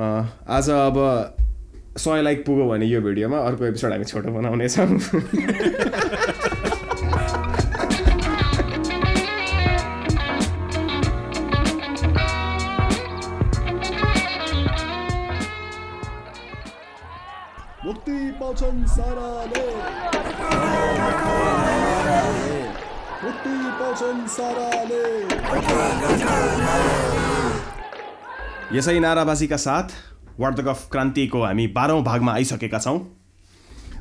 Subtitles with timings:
[0.00, 0.96] आज अब
[1.98, 4.86] सय लाइक पुग्यो भने यो भिडियोमा अर्को एपिसोड हामी छोटो बनाउनेछौँ।
[17.84, 19.66] मुक्ति पाउँछन् साराले।
[23.24, 25.04] मुक्ति पाउँछन् साराले।
[28.70, 29.88] यसै नाराबाजीका साथ
[30.40, 32.98] वार्ड कफ क्रान्तिको हामी बाह्रौँ भागमा आइसकेका छौँ।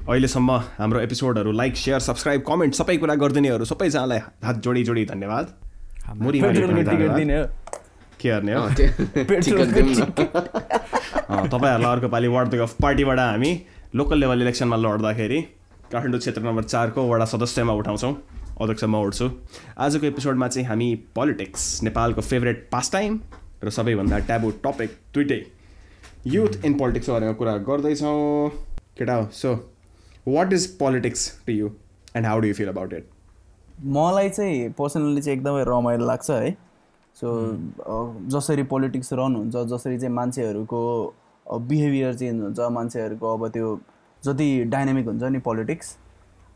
[0.09, 5.45] अहिलेसम्म हाम्रो एपिसोडहरू लाइक सेयर सब्सक्राइब कमेन्ट सबै कुरा गरिदिनेहरू सबैजनालाई हात जोडी जोडी धन्यवाद।
[6.21, 7.49] मुरी मुरी पनि धन्यवाद।
[8.21, 8.61] के गर्ने हो?
[11.47, 13.51] तपाईँहरूलाई अर्को पालि वार्ड गफ पार्टीबाट हामी
[13.95, 15.41] लोकल लेभल इलेक्सनमा लड्दाखेरि
[15.91, 18.13] काठमाडौँ क्षेत्र नम्बर चारको वडा सदस्यमा उठाउँछौँ।
[18.61, 19.25] अध्यक्ष म उठ्छु।
[19.79, 23.19] आजको एपिसोडमा चाहिँ हामी पोलिटिक्स नेपालको फेभरेट पास टाइम
[23.63, 25.41] र सबैभन्दा ट्याबु टपिक दुइटै।
[26.27, 28.49] युथ इन पोलिटिक्सको बारेमा कुरा गर्दैछौँ।
[28.97, 29.27] केटा हो?
[29.33, 29.53] So
[30.27, 31.69] what is politics to you
[32.15, 33.09] and how do you feel about it
[33.87, 36.51] मलाई चाहिँ पर्सनल्ली चाहिँ एकदमै रमाइलो लाग्छ है।
[37.15, 37.29] सो
[38.31, 40.81] जसरी पोलिटिक्स रन हुन्छ जसरी चाहिँ मान्छेहरूको
[41.47, 43.79] बिहेभियर चेन्ज हुन्छ मान्छेहरूको अब त्यो
[44.23, 45.87] जति डाइनामिक हुन्छ नि पोलिटिक्स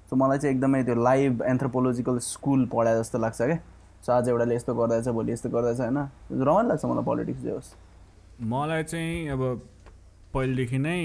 [0.10, 3.60] सो मलाई चाहिँ एकदमै त्यो लाइभ एन्थ्रोपोलोजिकल स्कुल पढाए जस्तो लाग्छ क्या।
[4.04, 5.98] सो आज एउटाले यस्तो गर्दैछ भोलि यस्तो गर्दैछ होइन?
[6.28, 7.70] रमाइलो लाग्छ मलाई पोलिटिक्स जे होस्।
[8.44, 9.42] मलाई चाहिँ अब
[10.34, 11.00] पहिलेदेखि नै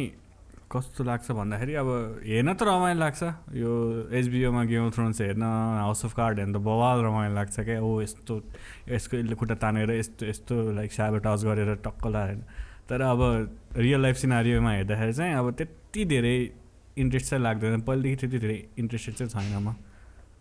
[0.67, 1.89] कस्तो लाग्छ भन्दाखेरि अब
[2.27, 3.23] हेर्न त रमाइलो लाग्छ।
[3.55, 3.71] यो
[4.11, 5.43] एचबिओमा गेम अफ थ्रोन्स हेर्न
[5.79, 8.35] हाउस अफ कार्ड हेर्न त बवाल रमाइलो लाग्छ क्या। ओ यस्तो
[8.91, 12.43] यसको यसले खुट्टा तानेर यस्तो यस्तो लाइक स्याबो टच गरेर टक्क लाएर।
[12.91, 13.21] तर अब
[13.79, 16.37] रियल लाइफ सिनारीमा हेर्दाखेरि चाहिँ अब त्यति धेरै
[16.99, 19.79] इन्ट्रेस्ट चाहिँ लाग्दैन। पहिलेदेखि त्यति धेरै इन्ट्रेस्टेड चाहिँ छैन म।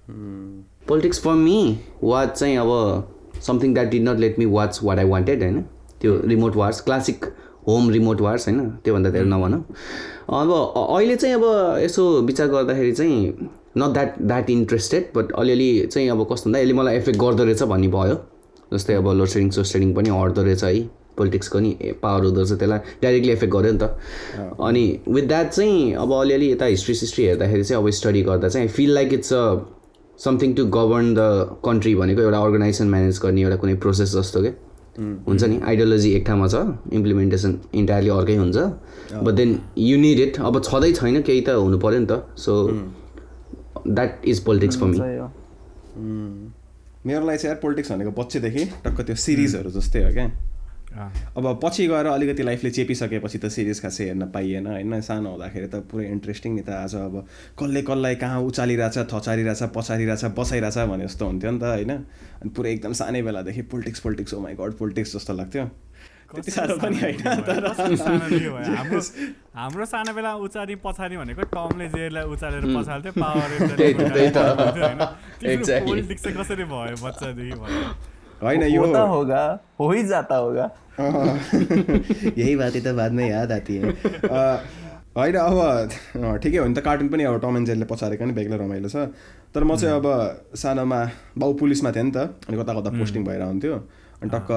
[0.10, 5.06] पोलिटिक्स फर मी वाच चाहिँ अब something that did not let me watch what I
[5.06, 5.62] wanted होइन?
[6.02, 7.26] त्यो remote wars classic
[7.68, 8.70] home remote wars होइन?
[8.84, 9.62] त्योभन्दा धेरै नभनौँ।
[10.32, 16.10] अब अहिले चाहिँ अब यसो विचार गर्दाखेरि चाहिँ not that that interested but अलिअलि चाहिँ
[16.10, 18.16] अब कस्तो भन्दा यसले मलाई एफेक्ट गर्दो रहेछ भन्ने भयो।
[18.74, 20.80] जस्तै अब लोड सेडिङ सोड सेडिङ पनि हट्दो रहेछ है।
[21.18, 21.70] पोलिटिक्सको नि
[22.02, 23.84] पावर हुँदो रहेछ त्यसलाई डाइरेक्टली एफेक्ट गर्यो नि त।
[24.62, 28.68] अनि विथ द्याट चाहिँ अब अलिअलि यता हिस्ट्री सिस्ट्री हेर्दाखेरि चाहिँ अब स्टडी गर्दा चाहिँ
[28.68, 29.44] feel like it's a
[30.24, 34.52] something to govern the country भनेको एउटा अर्गनाइजेसन म्यानेज गर्ने एउटा कुनै प्रोसेस जस्तो के?
[35.28, 35.60] हुन्छ नि?
[35.62, 36.56] आइडियोलोजी एक ठाउँमा छ
[36.98, 38.58] इम्प्लिमेन्टेसन इन्टायरली अर्कै हुन्छ।
[39.24, 42.52] But then you need it अब छँदै छैन केही त हुनु पऱ्यो नि त। So
[43.88, 44.96] that is politics for me
[47.06, 50.26] मेरो लागि चाहिँ यार पोलिटिक्स भनेको बच्चैदेखि टक्क त्यो सिरिजहरू जस्तै हो क्या।
[50.88, 55.76] अब पछि गएर अलिकति लाइफले चेपिसकेपछि त सिरिज खासै हेर्न पाइएन। होइन सानो हुँदाखेरि त
[55.92, 57.26] पुरै इन्ट्रेस्टिङ नि त आज अब
[57.60, 61.92] कसले कसलाई कहाँ उचालिरहेछ थचारिरहेछ पछारिरहेछ बसाइरहेछ भने जस्तो हुन्थ्यो नि त होइन?
[62.42, 65.70] अनि पुरै एकदम सानै बेलादेखि politics politics oh my god politics जस्तो लाग्थ्यो।
[66.34, 67.20] त्यति साह्रो पनि होइन।
[68.78, 69.02] हाम्रो
[69.56, 73.58] हाम्रो सानो बेला उचारी पछाडि भनेको टमले जेलाई उचालेर पछाल्थ्यो पावर.
[75.88, 78.17] पोलिटिक्स चाहिँ कसरी भयो बच्चादेखि भयो?
[78.44, 79.44] होइन यो होगा
[79.80, 80.70] हो ही जाता होगा।
[82.38, 83.94] यही बात त बादमै याद आती है।
[85.18, 85.58] होइन अब
[86.42, 89.10] ठिकै हो नि त कार्टुन पनि अब टम एन्ड पछारेको नि बेग्लै रमाइलो छ।
[89.54, 90.06] तर म चाहिँ अब
[90.54, 91.00] सानोमा
[91.38, 93.76] बाउ पुलिसमा थिएँ नि त अनि कता कता पोस्टिङ भएर हुन्थ्यो।
[94.22, 94.50] अनि टक्क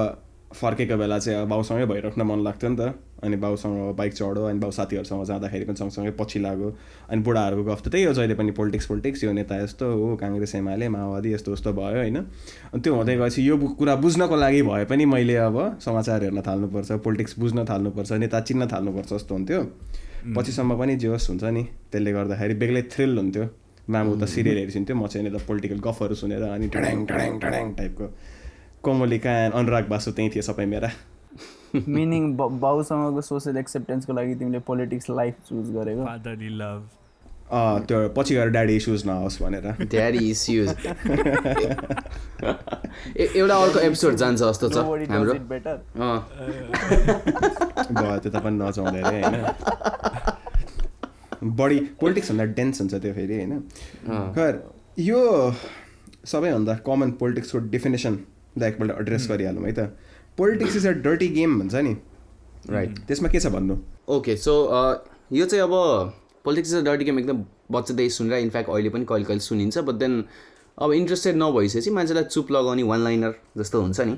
[0.53, 4.59] फर्केको बेला चाहिँ अब बाउसँगै भइराख्न मन लाग्थ्यो नि त। अनि बाउसँग बाइक चढ्यो अनि
[4.59, 6.69] बाउ साथीहरूसँग जाँदाखेरि पनि सँगसँगै पछि लाग्यो।
[7.09, 10.55] अनि बुढाहरूको गफ त त्यही हो जहिले पनि पोलिटिक्स पोलिटिक्स यो नेता यस्तो हो काङ्ग्रेस
[10.55, 14.85] एमाले माओवादी यस्तो उस्तो भयो होइन। अनि त्यो हुँदै गएपछि यो कुरा बुझ्नको लागि भए
[14.89, 19.61] पनि मैले अब समाचार हेर्न थाल्नुपर्छ पोलिटिक्स बुझ्न थाल्नुपर्छ नेता चिन्न थाल्नुपर्छ जस्तो हुन्थ्यो।
[20.35, 23.45] पछिसम्म पनि जे होस् हुन्छ नि त्यसले गर्दाखेरि बेग्लै थ्रिल हुन्थ्यो।
[23.89, 27.73] मामु त सिरियल हेरिसिन्थ्यो म चाहिँ नि त पोलिटिकल गफहरू सुनेर अनि ढड्याङ ढड्याङ ढड्याङ
[27.73, 28.05] टाइपको।
[28.83, 30.89] कोमली कान अनुराग बासु त्यहीँ थिए सबै मेरा।
[31.87, 36.03] मिनिङ बाउसँगको सोसियल एक्सेप्टेन्सको लागि तिमीले पोलिटिक्स लाइफ चुज गरेको?
[36.61, 36.81] लभ
[37.51, 40.69] अँ, त्यो पछि गएर ड्याडी इस्युज नहोस् भनेर। द्याट इस्युज
[43.19, 44.77] एउटा अर्को एपिसोड जान्छ जस्तो छ
[45.11, 45.33] हाम्रो।
[47.91, 49.35] भयो त्यो त पनि नचाउँदै अरे होइन?
[51.59, 53.53] बढी पोलिटिक्स भन्दा डेन्स हुन्छ त्यो फेरि होइन?
[54.35, 54.53] खैर
[54.99, 55.19] यो
[56.25, 57.59] सबैभन्दा कमन पोलिटिक्सको
[58.57, 59.79] डेफिनेसनलाई एकपल्ट एड्रेस गरिहालौँ है त?
[60.37, 61.95] Politics is a dirty game भन्छ नि।
[62.69, 63.77] राइट त्यसमा के छ भन्नु?
[64.09, 64.53] ओके सो
[65.33, 65.73] यो चाहिँ अब
[66.43, 70.23] पोलिटिक्स इज डर्टी गेम एकदम बच्चादेखि सुनेर इनफ्याक्ट अहिले पनि कहिले कहिले सुनिन्छ बट देन
[70.77, 74.15] अब इन्ट्रेस्टेड नभइसकेपछि मान्छेलाई चुप लगाउने वान लाइनर जस्तो हुन्छ नि।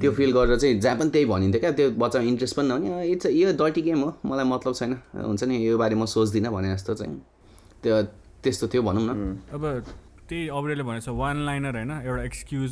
[0.00, 3.26] त्यो फिल गरेर चाहिँ जहाँ पनि त्यही भनिन्थ्यो क्या त्यो बच्चामा इन्ट्रेस्ट पनि नहुने। इट्स
[3.26, 6.94] यो डर्टी गेम हो मलाई मतलब छैन। हुन्छ नि यो बारे म सोच्दिनँ भने जस्तो
[6.94, 7.20] चाहिँ।
[7.82, 8.02] त्यो
[8.42, 9.62] त्यस्तो थियो भनौँ न। अब
[10.28, 11.90] त्यही अब्रेले भनेको छ वान लाइनर होइन?
[12.06, 12.70] एउटा एक्सक्युज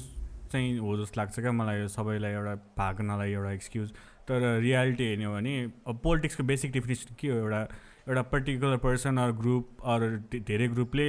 [0.55, 3.91] चाहिँ हो जस्तो लाग्छ क्या मलाई सबैलाई एउटा भाग्नलाई एउटा एक्सक्युज
[4.29, 5.55] तर रियालिटी हेर्ने हो भने
[5.89, 7.37] अब पोलिटिक्सको बेसिक डेफिनेसन के हो?
[7.39, 7.61] एउटा
[8.09, 10.01] एउटा particular person or group or
[10.33, 11.09] धेरै ग्रुपले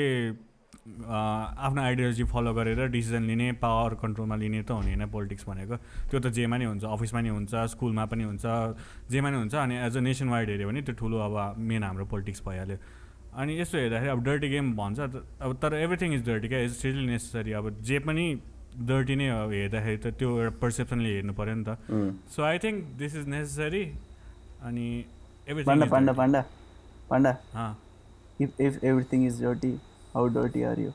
[0.85, 5.75] आफ्नो आइडियोलोजी फलो गरेर डिसिजन लिने पावर कन्ट्रोलमा लिने त हुने होइन पोलिटिक्स भनेको।
[6.09, 8.45] त्यो त जेमा नि हुन्छ अफिसमा नि हुन्छ स्कुलमा पनि हुन्छ
[9.11, 12.05] जेमा नि हुन्छ। अनि एज अ नेसन वाइड हेऱ्यो भने त्यो ठुलो अब मेन हाम्रो
[12.05, 12.77] पोलिटिक्स भइहाल्यो।
[13.33, 16.99] अनि यसो हेर्दाखेरि अब डर्टी गेम भन्छ अब तर एभ्रिथिङ इज डर्टी क्या। इज स्टिल
[17.07, 18.27] नेसेसरी अब जे पनि
[18.89, 21.69] डर्टी नै हो हेर्दाखेरि त त्यो एउटा पर्सेप्सनले हेर्नु पऱ्यो नि त।
[22.35, 23.83] So I think this is necessary
[24.67, 24.87] अनि
[25.65, 26.41] पाण्डा पाण्डा पाण्डा
[27.09, 27.31] पाण्डा।
[27.63, 27.73] अँ
[28.43, 29.71] if if everything is dirty
[30.13, 30.91] how dirty are you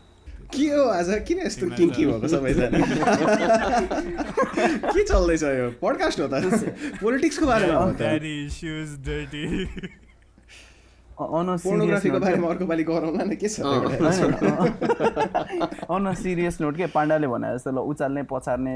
[0.55, 1.09] के हो आज?
[1.27, 2.69] किन यस्तो किङ्की भएको सबैजना
[4.93, 5.71] के चल्दैछ यो?
[5.83, 6.35] पडकास्ट हो त।
[7.03, 9.45] पोलिटिक्सको बारेमा हो त Daddy issues, dirty.
[11.21, 13.61] अन पोर्नोग्राफीको बारेमा अर्को पालि गरौँला न के छ
[15.91, 18.75] अन सिरियस नोट के पाण्डाले भने जस्तो ल उचाल्ने पछार्ने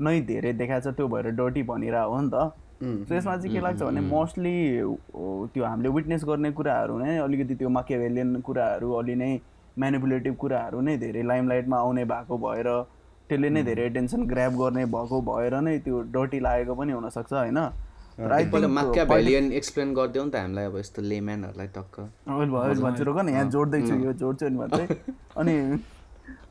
[0.00, 2.52] नै धेरै देखाएको छ त्यो भएर डर्टी भनिरह हो नि त।
[2.82, 4.56] सो यसमा चाहिँ के लाग्छ भने मोस्टली
[5.54, 9.30] त्यो हामीले विटनेस गर्ने कुराहरू नै अलिकति त्यो माकेभेलियन कुराहरू अलि नै
[9.78, 12.68] म्यानिपुलेटिभ कुराहरू नै धेरै लाइमलाइटमा आउने भएको भएर
[13.28, 17.60] त्यसले नै धेरै एटेन्सन ग्राब गर्ने भएको भएर नै त्यो डर्टी लागेको पनि हुनसक्छ होइन?
[18.22, 21.94] पहिला माक्या भ्यालियन एक्सप्लेन गरिदेऊ नि त हामीलाई अब यस्तो लेम्यानहरूलाई टक्क।
[22.28, 24.86] भयो भन्छु रोक न यहाँ जोड्दैछु यो जोड्छु नि भन्दै
[25.36, 25.54] अनि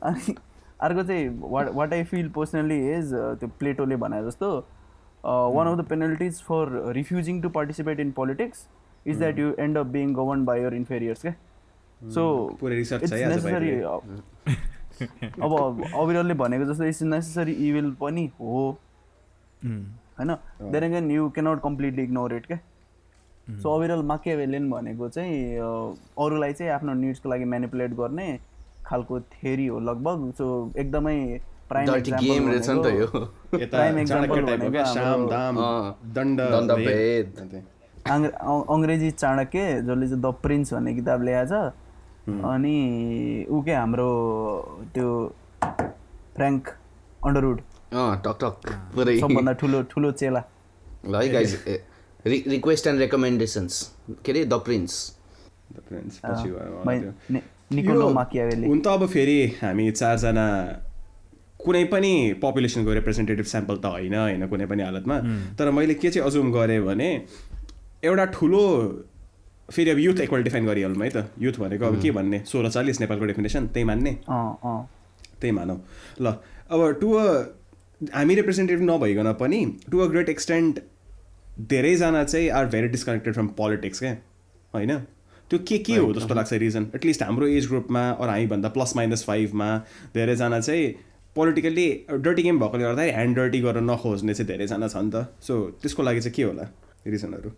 [0.02, 0.34] अनि
[0.80, 4.48] अर्को चाहिँ what what I feel personally is त्यो प्लेटोले भने जस्तो
[5.24, 6.64] one of the penalties for
[6.96, 8.66] refusing to participate in politics
[9.06, 11.34] is that you end up being govern by your inferiors क्या?
[12.14, 12.22] सो
[12.60, 13.70] पुरै रिसर्च इट्स छ है आज नेसेसरी।
[15.42, 15.52] अब
[15.94, 18.62] अविरलले भनेको जस्तो इट्स नेसेसरी इभिल पनि हो।
[20.22, 20.72] होइन?
[20.72, 22.58] Then again you cannot completely ignore it क्या
[23.62, 28.26] सो ओभरअल माकेभेलियन भनेको चाहिँ अरूलाई चाहिँ आफ्नो निड्सको लागि म्यानिपुलेट गर्ने
[28.86, 30.46] खालको थ्योरी हो लगभग। सो
[30.78, 31.16] एकदमै
[31.68, 31.86] प्राइम
[32.20, 33.06] गेम रहेछ नि त यो।
[34.46, 34.82] भनेको
[35.28, 35.56] दाम
[36.14, 37.28] दण्ड भेद।
[38.06, 41.52] अङ्ग्रेजी चाणक्य जसले चाहिँ द प्रिन्स भन्ने किताब ल्याएछ
[42.52, 42.76] अनि
[43.50, 44.10] ऊ के हाम्रो
[44.94, 45.08] त्यो
[46.36, 46.68] फ्रेङ्क
[47.26, 47.60] अन्डरवुड
[47.92, 48.54] अँ टक टक
[48.94, 50.42] पुरै। सबभन्दा ठुलो ठुलो चेला।
[51.06, 51.52] ल है गाइज
[52.26, 53.74] रिक्वेस्ट एन्ड रेकमेन्डेसन्स
[54.24, 54.92] के अरे द प्रिन्स
[56.24, 56.48] पछि
[58.68, 60.46] हुन त अब फेरि हामी चारजना
[61.64, 62.12] कुनै पनि
[62.42, 65.16] पपुलेसनको रिप्रेजेन्टेटिभ स्याम्पल त होइन होइन कुनै पनि हालतमा।
[65.58, 67.10] तर मैले के चाहिँ अजुम गरेँ भने
[68.04, 68.62] एउटा ठुलो
[69.70, 72.38] फेरि अब युथ इक्वल डिफाइन गरिहालौँ है त। युथ भनेको अब के भन्ने?
[72.44, 74.12] सोह्र चालिस नेपालको डेफिनेसन त्यही मान्ने?
[74.28, 74.80] अँ अँ।
[75.40, 75.76] त्यही मानौ।
[76.20, 76.26] ल
[76.70, 77.26] अब टु अ
[78.14, 80.78] हामी रिप्रेजेन्टेटिभ नभइकन पनि टु अ ग्रेट एक्सटेन्ट
[81.70, 84.16] धेरैजना चाहिँ are very disconnected from politics क्या?
[84.74, 84.98] होइन?
[85.50, 89.24] त्यो के के हो जस्तो लाग्छ रिजन एटलिस्ट हाम्रो एज ग्रुपमा अरू हामीभन्दा प्लस माइनस
[89.24, 89.66] फाइभमा
[90.14, 90.94] धेरैजना चाहिँ
[91.36, 95.60] पोलिटिकल्ली डर्टी गेम भएकोले गर्दाखेरि ह्यान्ड डर्टी गर्न नखोज्ने चाहिँ धेरैजना छ नि त। सो
[95.82, 96.68] त्यसको लागि चाहिँ के होला
[97.06, 97.50] रिजनहरू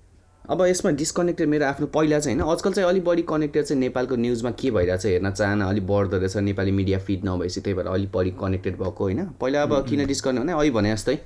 [0.45, 4.17] अब यसमा डिस्कनेक्टेड मेरो आफ्नो पहिला चाहिँ होइन आजकल चाहिँ अलिक बढी कनेक्टेड चाहिँ नेपालको
[4.17, 8.11] न्युजमा के भइरहेछ हेर्न चाहना अलिक बढ्दो रहेछ नेपाली मिडिया फिड नभएपछि त्यही भएर अलिक
[8.13, 11.19] बढी कनेक्टेड भएको होइन। पहिला अब किन डिस्कनेक्ट भने अहिले भने जस्तै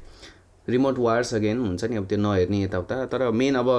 [0.68, 3.70] रिमोट वार्स अगेन हुन्छ नि अब त्यो नहेर्ने यताउता तर मेन अब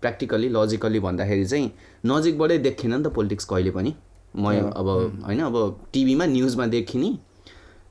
[0.00, 1.70] प्र्याक्टिकल्ली लजिकल्ली भन्दाखेरि चाहिँ
[2.06, 3.94] नजिकबाटै देखेन नि त पोलिटिक्स कहिले पनि।
[4.36, 4.88] म अब
[5.26, 5.56] होइन अब
[5.92, 7.16] टिभीमा न्युजमा देखिने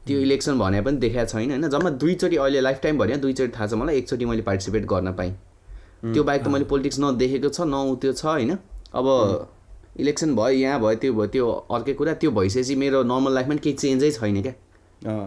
[0.08, 3.68] त्यो इलेक्सन भने पनि देखाएको छैन होइन जम्मा दुईचोटि अहिले लाइफ टाइम भन्यो दुईचोटि थाहा
[3.68, 5.36] छ मलाई एकचोटि मैले पार्टिसिपेट गर्न पाएँ।
[6.04, 8.58] त्यो बाहेक त मैले पोलिटिक्स नदेखेको छ न ऊ त्यो छ होइन?
[8.94, 9.08] अब
[10.00, 13.76] इलेक्सन भयो यहाँ भयो त्यो भयो त्यो अर्कै कुरा त्यो भइसकेपछि मेरो नर्मल लाइफमा केही
[13.76, 14.54] चेन्जै छैन क्या।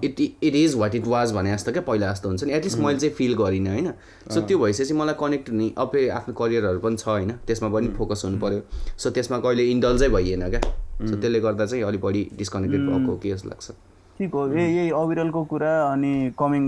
[0.04, 2.98] It it is what it was भने जस्तो क्या पहिला जस्तो हुन्छ नि। एटलिस्ट मैले
[2.98, 3.90] चाहिँ फिल गरिनँ होइन?
[4.34, 7.30] सो त्यो भइसकेपछि मलाई कनेक्ट हुने अब आफ्नो करियरहरू पनि छ होइन?
[7.46, 8.60] त्यसमा पनि फोकस हुनु पऱ्यो
[8.98, 13.16] सो त्यसमा कहिले इन्डल्जै भइएन क्या। सो त्यसले गर्दा चाहिँ अलिक बढी डिस्कनेक्टेड भएको हो
[13.16, 13.70] कि जस्तो लाग्छ।
[14.18, 16.64] ठिक हो। यही यही अविरलको कुरा अनि कमिङ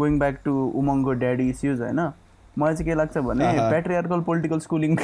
[0.00, 2.00] गोइङ ब्याक टु उमङको ड्याडी इस्युज होइन?
[2.58, 4.96] मलाई चाहिँ के लाग्छ भने patriarchal political schooling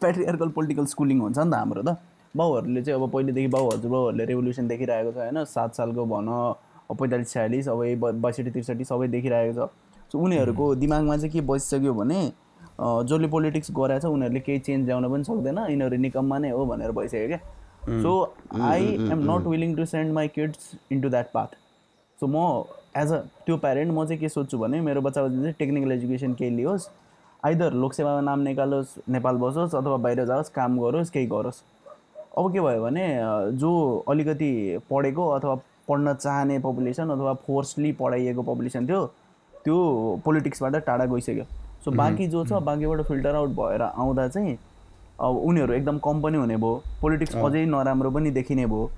[0.00, 1.96] patriarchal political schooling हुन्छ नि त हाम्रो त।
[2.34, 5.44] बाउहरूले चाहिँ अब पहिलेदेखि बाउ हजुरबाउहरूले रेभोल्युसन देखिरहेको छ होइन?
[5.44, 6.28] सात सालको भन
[6.98, 7.80] पैँतालिस छयालिस अब
[8.22, 9.70] बैसठी त्रिसठी सबै देखिरहेको छ।
[10.12, 12.20] सो उनीहरूको दिमागमा चाहिँ के बसिसक्यो भने
[12.80, 16.92] जसले पोलिटिक्स गराएको छ उनीहरूले केही चेन्ज ल्याउन पनि सक्दैन। यिनीहरू निकममा नै हो भनेर
[16.92, 17.40] भइसक्यो क्या।
[18.02, 18.12] So
[18.62, 21.56] I am not willing to send my kids into that path
[22.20, 22.38] so म
[23.00, 26.32] एज अ त्यो प्यारेन्ट म चाहिँ के सोध्छु भने मेरो बच्चा बच्ची चाहिँ टेक्निकल एजुकेसन
[26.34, 26.88] केही लियोस्
[27.42, 31.62] आइदर लोकसेवामा नाम निकालोस् नेपाल बसोस् अथवा बाहिर जाओस् काम गरोस् केही गरोस्।
[32.38, 33.06] अब के भयो भने
[33.56, 33.72] जो
[34.08, 34.52] अलिकति
[34.90, 35.54] पढेको अथवा
[35.88, 39.04] पढ्न चाहने पपुलेसन अथवा फोर्सली पढाइएको पपुलेसन थियो
[39.64, 39.76] त्यो
[40.24, 41.44] पोलिटिक्सबाट टाढा गइसक्यो।
[41.84, 44.58] सो बाँकी जो छ बाँकीबाट फिल्टर आउट भएर आउँदा चाहिँ
[45.20, 48.90] अब उनीहरू एकदम कम पनि हुने भयो। पोलिटिक्स अझै नराम्रो पनि देखिने भयो।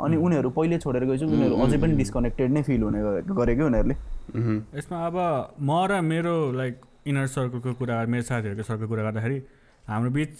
[0.00, 3.94] अनि उनीहरू पहिले छोडेर गएपछि उनीहरू अझै पनि डिस्कनेक्टेड नै फिल हुने गरे- क्या उनीहरूले।
[4.78, 5.16] यसमा अब
[5.60, 6.74] म र मेरो लाइक
[7.06, 9.38] इनर सर्कलको कुरा मेरो साथीहरूको सर्कलको कुरा गर्दाखेरि
[9.88, 10.34] हाम्रो बिच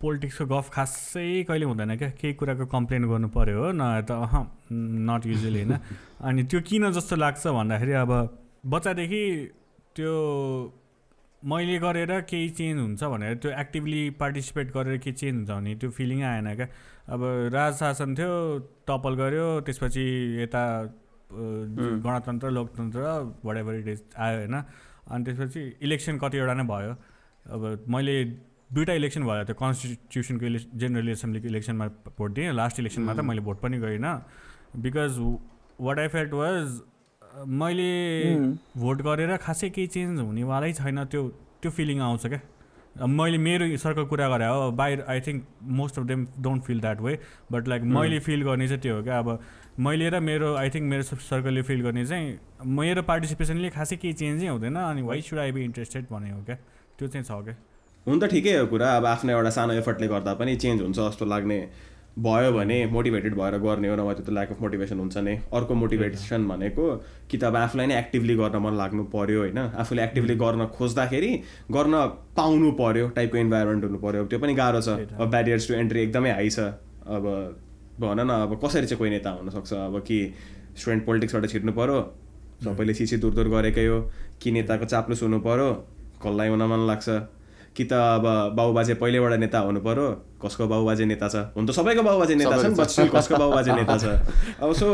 [0.00, 4.34] पोलिटिक्सको गफ खासै कहिले हुँदैन क्या। केही कुराको कम्प्लेन गर्नु पऱ्यो हो न त अह
[5.08, 5.72] नट युजली होइन।
[6.26, 8.12] अनि त्यो किन जस्तो लाग्छ भन्दाखेरि अब
[8.66, 9.22] बच्चादेखि
[9.96, 10.12] त्यो
[11.42, 15.90] मैले गरेर केही चेन्ज हुन्छ भनेर त्यो एक्टिभली पार्टिसिपेट गरेर केही चेन्ज हुन्छ भने त्यो
[15.90, 16.66] फिलिङ आएन क्या।
[17.08, 17.22] अब
[17.54, 18.34] राज शासन थियो
[18.88, 20.04] टपल गऱ्यो त्यसपछि
[20.42, 20.62] यता
[21.32, 23.00] गणतन्त्र लोकतन्त्र
[23.44, 26.92] वडेभर इट इज आयो होइन। अनि त्यसपछि इलेक्सन कतिवटा नै भयो।
[27.54, 28.16] अब मैले
[28.74, 31.86] दुइटा इलेक्सन भयो त्यो कन्स्टिट्युसनको इले जेनरल एसेम्ब्लीको इलेक्सनमा
[32.18, 34.14] भोट दिएँ। लास्ट इलेक्सनमा त मैले भोट पनि गरिनँ
[34.76, 35.18] because
[35.80, 36.80] what I felt was
[37.46, 37.88] मैले
[38.76, 41.22] भोट गरेर खासै केही चेन्ज हुनेवालै छैन त्यो
[41.62, 42.40] त्यो फिलिङ आउँछ क्या।
[43.00, 45.44] अब मैले मेरो सर्कल कुरा गरेँ हो बाहिर I think
[45.78, 47.18] most of them don't feel that way
[47.52, 49.38] but like मैले फिल गर्ने चाहिँ त्यो हो क्या। अब
[49.78, 54.48] मैले र मेरो आई थिङ्क मेरो सर्कलले फिल गर्ने चाहिँ मेरो पार्टिसिपेसनले खासै केही चेन्जै
[54.48, 56.56] हुँदैन अनि why should I be interested भने हो क्या।
[56.98, 57.54] त्यो चाहिँ छ क्या।
[58.06, 61.24] हुन त ठिकै हो कुरा अब आफ्नो एउटा सानो एफर्टले गर्दा पनि चेन्ज हुन्छ जस्तो
[61.32, 61.58] लाग्ने
[62.18, 65.74] भयो भने मोटिभेटेड भएर गर्ने हो नभए त्यो त ल्याक अफ मोटिभेसन हुन्छ नै। अर्को
[65.74, 66.84] मोटिभेसन भनेको
[67.30, 71.30] कि त अब आफूलाई नै एक्टिभली गर्न मन लाग्नु पऱ्यो होइन। आफूले एक्टिभली गर्न खोज्दाखेरि
[71.70, 71.94] गर्न
[72.36, 76.30] पाउनु पऱ्यो टाइपको इन्भाइरोमेन्ट हुनु पऱ्यो त्यो पनि गाह्रो छ। अब ब्यारियर्स टु एन्ट्री एकदमै
[76.30, 76.58] हाई छ।
[77.06, 77.24] अब
[78.00, 79.72] भन न अब कसरी चाहिँ कोही नेता हुनसक्छ?
[79.72, 80.18] अब कि
[80.76, 81.98] स्टुडेन्ट पोलिटिक्सबाट छिर्नु पऱ्यो
[82.64, 84.00] सबैले सिसी दूर दूर गरेकै हो।
[84.40, 85.68] कि नेताको चाप्लुस हुनु पऱ्यो
[86.20, 87.08] कसलाई हुन मन लाग्छ?
[87.76, 88.24] कि त अब
[88.58, 90.06] बाबुबाजे पहिल्यैबाट नेता हुनु पऱ्यो
[90.42, 91.36] कसको बाबुबाजे नेता छ?
[91.54, 94.04] हुन त सबैको बाबुबाजे नेता छन् बट कसको बाबुबाजे नेता छ?
[94.62, 94.86] अब सो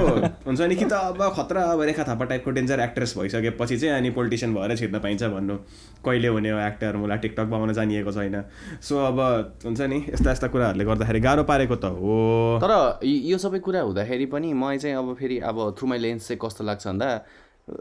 [0.45, 4.11] हुन्छ नि कि त अब खतरा अब रेखा थापा टाइपको डेन्जर एक्ट्रेस भइसकेपछि चाहिँ अनि
[4.13, 5.57] पोलिटिसियन भएर छिर्न पाइन्छ भन्नु।
[6.05, 8.45] कहिले हुने हो एक्टर मलाई टिकटक बनाउन जानिएको छैन।
[8.85, 9.19] सो अब
[9.65, 14.27] हुन्छ नि यस्ता यस्ता कुराहरूले गर्दाखेरि गाह्रो पारेको त हो। तर य- सबै कुरा हुँदाखेरि
[14.37, 17.09] पनि मलाई चाहिँ अब फेरि अब थ्रु माई लेन्स चाहिँ कस्तो लाग्छ भन्दा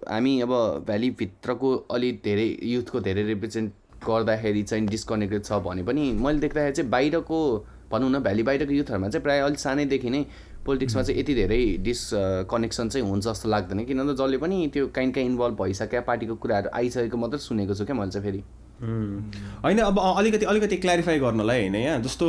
[0.10, 0.52] हामी अब
[0.88, 3.72] भ्यालीभित्रको अलिक धेरै युथको धेरै रिप्रेजेन्ट
[4.08, 7.40] गर्दाखेरि चाहिँ डिस्कनेक्टेड छ भने पनि मैले देख्दाखेरि चाहिँ बाहिरको
[7.92, 10.26] भनौँ न भ्याली बाहिरको युथहरूमा चाहिँ प्रायः अलिक सानैदेखि नै
[10.66, 12.10] पोलिटिक्समा चाहिँ यति धेरै डिस
[12.52, 16.36] कनेक्सन चाहिँ हुन्छ जस्तो लाग्दैन। किन भन्दा जसले पनि त्यो काहीँ काहीँ इन्भल्भ भइसक्यो पार्टीको
[16.42, 18.42] कुराहरू आइसकेको मात्रै सुनेको छु क्या मैले चाहिँ फेरि।
[19.64, 22.28] होइन अब अलिकति अलिकति क्ल्यारिफाई गर्नलाई होइन यहाँ जस्तो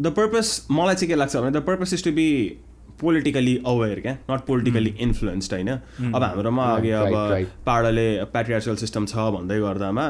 [0.00, 2.28] द पर्पस मलाई चाहिँ के लाग्छ भने the purpose is to be
[3.00, 5.68] politically aware क्या नट पोलिटिकली इन्फ्लुएन्स्ड होइन?
[6.14, 7.14] अब हाम्रोमा अघि अब.
[7.66, 10.04] पाडाले प्याट्रियार्सल सिस्टम छ भन्दै गर्दामा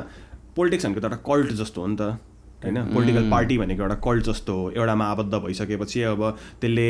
[0.61, 2.19] पोलिटिक्स भनेको त एउटा कल्ट जस्तो हो नि त।
[2.61, 2.77] होइन?
[2.93, 6.23] पोलिटिकल पार्टी भनेको एउटा कल्ट जस्तो हो। एउटामा आबद्ध भइसकेपछि अब
[6.61, 6.89] त्यसले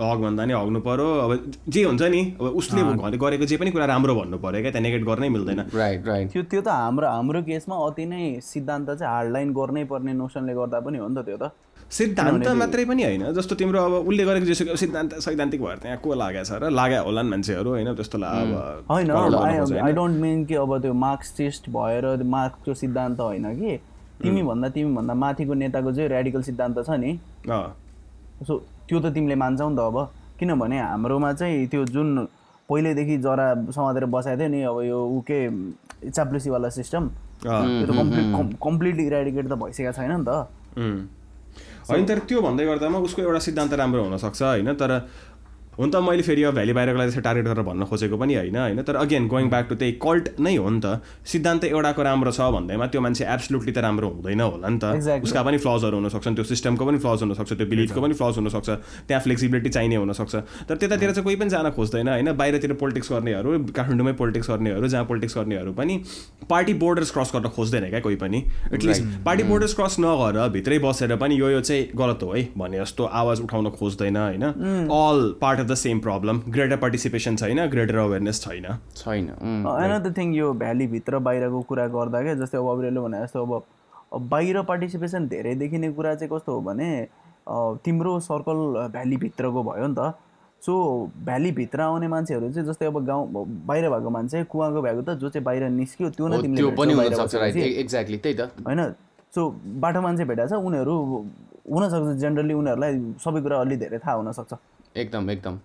[0.00, 3.86] हग भन्दा नि हग्नु पऱ्यो अब जे हुन्छ नि अब उसले गरेको जे पनि कुरा
[3.92, 7.42] राम्रो भन्नु पऱ्यो क्या त्यहाँ नेगेट गर्नै मिल्दैन। राइट राइट त्यो त्यो त हाम्रो हाम्रो
[7.44, 11.26] केसमा अति नै सिद्धान्त चाहिँ हार्ड लाइन गर्नै पर्ने नोसनले गर्दा पनि हो नि त
[11.28, 11.52] त्यो त।
[11.90, 16.14] सिद्धान्त मात्रै पनि होइन। जस्तो तिम्रो अब उसले गरेको जेसुकै सिद्धान्त सैद्धान्तिक भएर त्यहाँ को
[16.14, 18.52] लागेको छ र लाग्यो होला नि मान्छेहरू होइन त्यस्तो ला अब
[18.90, 19.92] होइन आई?
[19.92, 23.76] डोन्ट मिन कि अब त्यो मार्क्सिस्ट भएर मार्क्सको सिद्धान्त होइन कि।
[24.22, 27.10] तिमी भन्दा तिमी भन्दा माथिको नेताको चाहिँ ऱ्याडिकल सिद्धान्त छ नि।
[27.48, 27.74] अँ,
[28.46, 28.52] सो
[28.88, 29.96] त्यो त तिमीले मान्छौ नि त अब।
[30.38, 32.08] किनभने हाम्रोमा चाहिँ त्यो जुन
[32.68, 35.38] पहिल्यैदेखि जरा समातेर बसाएको थियो नि अब यो ऊ के
[36.10, 40.30] चाप्लुसीवाला सिस्टम अँ, त्यो त कम्प्लिट कम्प्लिटली इराडिकेट त भइसकेको छैन नि त।
[41.90, 44.90] होइन तर त्यो भन्दै गर्दामा उसको एउटा सिद्धान्त राम्रो हुनसक्छ होइन तर
[45.80, 48.82] हुन त मैले फेरि अब भ्याली बाहिरको लागि टार्गेट गरेर भन्न खोजेको पनि होइन होइन?
[48.84, 52.40] तर अगेन गोइङ ब्याक टु त्यही कल्ट नै हो नि त। सिद्धान्त एउटाको राम्रो छ
[52.52, 55.24] भन्दैमा त्यो मान्छे एब्सोल्युटली त राम्रो हुँदैन होला नि त.
[55.24, 58.68] उसका पनि फ्लजहरू हुनसक्छन् त्यो सिस्टमको पनि फ्लज हुनसक्छ त्यो बिलिफको पनि फ्लज हुनसक्छ
[59.08, 60.34] त्यहाँ फ्लेक्सिबिलिटी चाहिने हुनसक्छ।
[60.68, 62.28] तर त्यतातिर चाहिँ कोही पनि जान खोज्दैन होइन?
[62.36, 65.94] बाहिरतिर पोलिटिक्स गर्नेहरू काठमाडौँमै पोलिटिक्स गर्नेहरू जहाँ पोलिटिक्स गर्नेहरू पनि
[66.44, 68.38] पार्टी बोर्डर्स क्रस गर्न खोज्दैन क्या कोही पनि।
[68.76, 72.84] एटलिस्ट पार्टी बोर्डर्स क्रस नगरेर भित्रै बसेर पनि यो यो चाहिँ गलत हो है भने
[72.84, 74.44] जस्तो आवाज उठाउन खोज्दैन होइन?
[74.92, 80.12] All part of the same problem greater participation छैन ग्रेटर अवेरनेस छैन। छैन उम्, एनदर
[80.16, 83.52] थिङ यो भ्यालीभित्र बाहिरको कुरा गर्दा क्या जस्तै अब अबिरले भने जस्तो अब
[84.12, 86.90] अब बाहिर पार्टिसिपेसन धेरै देखिने कुरा चाहिँ कस्तो हो भने
[87.84, 88.58] तिम्रो सर्कल
[88.92, 90.12] भ्यालीभित्रको भयो नि त।
[90.62, 90.72] सो
[91.24, 95.44] भ्यालीभित्र आउने मान्छेहरू चाहिँ जस्तै अब गाउँ बाहिर भएको मान्छे कुवाको भएको त जो चाहिँ
[95.44, 98.80] बाहिर निस्क्यो त्यो नै तिमीले। एक्ज्याक्टली त्यही त। होइन?
[99.34, 99.40] सो
[99.80, 100.94] बाटो मान्छे भेटाएको छ उनीहरू
[101.70, 102.92] हुनसक्छ जेनरली उनीहरूलाई
[103.24, 104.52] सबै कुरा अलि धेरै थाहा हुनसक्छ।
[104.96, 105.58] एकदम एकदम।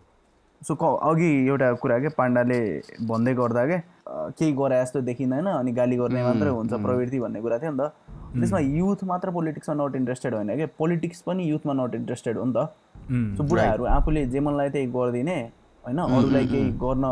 [0.62, 2.60] सो क अघि एउटा कुरा के पाण्डाले
[3.08, 3.78] भन्दै गर्दा के
[4.08, 7.92] केही गरे जस्तो देखिँदैन अनि गाली गर्ने मात्रै हुन्छ प्रवृत्ति भन्ने कुरा थियो नि त।
[8.36, 12.54] त्यसमा युथ मात्र पोलिटिक्समा नट इन्ट्रेस्टेड होइन कि पोलिटिक्स पनि युथमा नट इन्ट्रेस्टेड हो नि
[12.54, 15.38] त। सो बुढाहरू आफूले जे मनलाई त्यही गरिदिने
[15.84, 17.06] होइन अरूलाई केही गर्न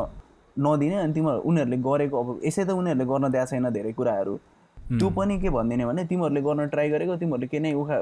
[0.58, 4.38] नदिने अनि तिमीहरू उनीहरूले गरेको अब यसै त उनीहरूले गर्न दिएको छैन धेरै कुराहरू।
[4.78, 7.98] त्यो पनि के भनिदिने भने तिमीहरूले गर्न ट्राई गरेको तिमीहरूले के नै उखा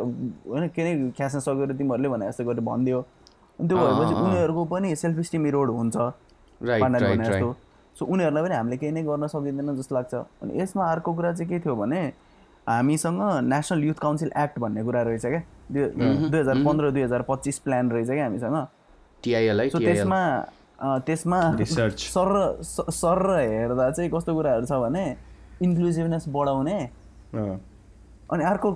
[0.51, 3.00] होइन के नै ख्यास्न सक्यो र तिमीहरूले भने जस्तो गरेर भनिदियो।
[3.68, 5.98] त्यो भएपछि उनीहरूको पनि सेल्फ स्टिम इरोड हुन्छ।
[7.22, 7.56] जस्तो।
[7.96, 11.50] सो उनीहरूलाई पनि हामीले केही नै गर्न सकिँदैन जस्तो लाग्छ। अनि यसमा अर्को कुरा चाहिँ
[11.50, 12.01] के थियो भने
[12.68, 15.41] हामीसँग नेसनल युथ काउन्सिल एक्ट भन्ने कुरा रहेछ क्या।
[15.72, 18.58] दुई हजार पन्ध्र दुई हजार पच्चिस प्लान रहेछ क्या हामीसँग।
[19.72, 20.22] सो त्यसमा
[21.06, 21.39] त्यसमा.
[21.62, 22.30] सर
[22.65, 25.06] सर र हेर्दा चाहिँ कस्तो कुराहरू छ भने
[25.62, 26.77] इन्क्लुसिभनेस बढाउने।
[28.32, 28.72] अनि अर्को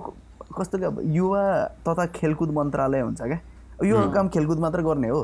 [0.58, 1.42] कस्तो युवा
[1.82, 3.40] तथा खेलकुद मन्त्रालय हुन्छ क्या।
[3.84, 5.20] यो काम खेलकुद मात्र गर्ने हो।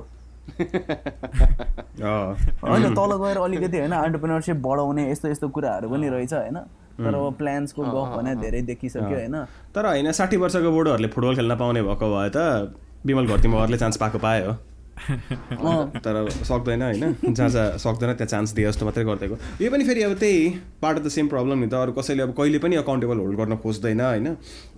[0.61, 6.59] अँ, होइन तल गएर अलिकति होइन अन्टरप्रिनरसिप बढाउने यस्तो यस्तो कुराहरू पनि रहेछ होइन।
[6.93, 9.45] तर अब प्लान्सको गफ भने धेरै देखिसक्यो होइन।
[9.75, 12.75] तर होइन साठी वर्षको बुढोहरूले फुटबल खेल्न पाउने भएको भए त
[13.07, 14.53] विमल घरती मगरले चान्स पाएको पायो।
[15.01, 20.03] तर सक्दैन होइन। जहाँ जहाँ सक्दैन त्यहाँ चान्स दिए जस्तो मात्रै गरिदिएको। यो पनि फेरि
[20.03, 20.49] अब त्यही
[20.83, 23.57] part of the same problem नि त। अरू कसैले अब कहिले पनि अकाउन्टेबल होल्ड गर्न
[23.57, 24.27] खोज्दैन होइन?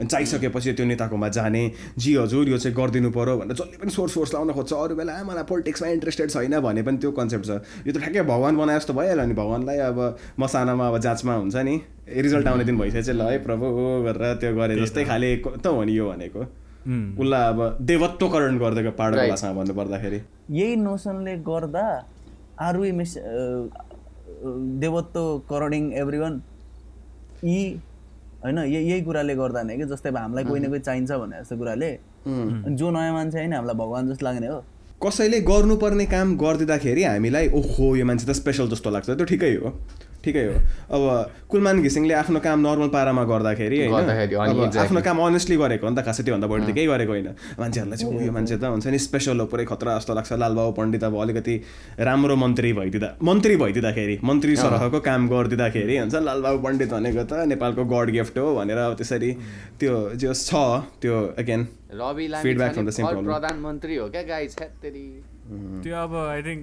[0.01, 4.15] अनि चाहिसकेपछि त्यो नेताकोमा जाने जी हजुर यो चाहिँ गरिदिनु पऱ्यो भनेर जसले पनि सोर्स
[4.15, 7.51] सोर्स लाउन खोज्छ। अरू बेला "आ, मलाई पोलिटिक्समा इन्ट्रेस्टेड छैन भने पनि त्यो कन्सेप्ट छ।
[7.87, 11.57] यो त ठ्याक्कै भगवान् बनाए जस्तो भइहाल्यो नि। भगवान्लाई अब म सानामा अब जाँचमा हुन्छ
[11.57, 15.67] नि। रिजल्ट आउने दिन भइसकेपछि ल है प्रभु हो गरेर त्यो गरे जस्तै खाले त।
[15.67, 16.64] हो नि यो भनेको?
[16.85, 19.29] उसलाई अब देवत्वकरण गरिदिएको पाहाडको.
[19.29, 20.21] भाषामा भन्नुपर्दाखेरि।
[20.53, 21.85] यही नोसनले गर्दा
[22.61, 23.13] आर वी मिस
[24.81, 26.41] देवत्व करडिङ एभ्री वान
[27.45, 27.65] यी
[28.45, 31.41] होइन यही यही कुराले गर्दा नै कि जस्तै अब हामीलाई कोही न कोही चाहिन्छ भने
[31.41, 31.91] जस्तो कुराले।
[32.27, 34.61] अनि जो नयाँ मान्छे होइन हामीलाई भगवान् जस्तो लाग्ने हो।
[35.01, 39.73] कसैले गर्नुपर्ने काम गरिदिँदाखेरि हामीलाई ओहो यो मान्छे त स्पेसल जस्तो लाग्छ त्यो ठिकै हो।
[40.25, 40.55] ठिकै हो।
[40.95, 41.03] अब
[41.53, 43.93] कुलमान घिसिङले आफ्नो काम नर्मल पारामा गर्दाखेरि होइन.
[44.85, 47.29] आफ्नो काम अनेस्टली गरेको हो नि त खासै त्योभन्दा बढी त केही गरेको होइन।
[47.61, 50.73] मान्छेहरूलाई चाहिँ "ओ, यो मान्छे त हुन्छ नि स्पेसल हो पुरै खतरा जस्तो लाग्छ। लालबाबु
[50.79, 51.55] पण्डित अब अलिकति
[52.09, 57.83] राम्रो मन्त्री भइदिँदा मन्त्री भइदिँदाखेरि मन्त्री सरहको काम गरिदिँदाखेरि हुन्छ लालबाबु पण्डित भनेको त नेपालको
[57.85, 59.31] गड गिफ्ट हो भनेर अब त्यसरी
[59.81, 60.51] त्यो जो छ
[61.03, 61.63] त्यो अगेन
[61.95, 63.25] problem.
[63.25, 64.47] प्रधानमन्त्री हो क्या गाई
[65.85, 66.63] त्यो अब आई थिङ्क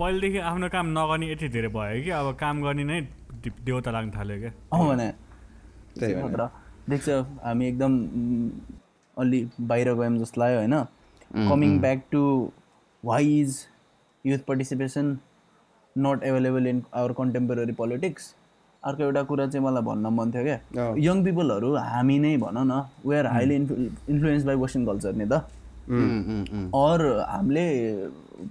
[0.00, 3.00] पहिलेदेखि आफ्नो काम नगर्ने यति धेरै भयो कि अब काम गर्ने नै
[3.44, 5.08] दे- देवता लाग्न थाल्यो क्या। अँ भने
[5.98, 6.46] त्यही भएर खतरा
[6.88, 7.08] देख्छ
[7.44, 7.92] हामी एकदम
[9.16, 9.40] अलि
[9.70, 10.74] बाहिर गयौँ जस्तो लाग्यो होइन?
[11.50, 12.22] Coming back to
[13.02, 13.58] why is
[14.24, 15.06] youth participation
[15.96, 18.34] not available in our contemporary politics
[18.82, 20.58] अर्को एउटा कुरा चाहिँ मलाई भन्न मन थियो क्या।
[21.06, 25.42] यङ पिपलहरू हामी नै भनौँ न we are highly influence by western culture नि त।
[26.80, 27.64] अर हामीले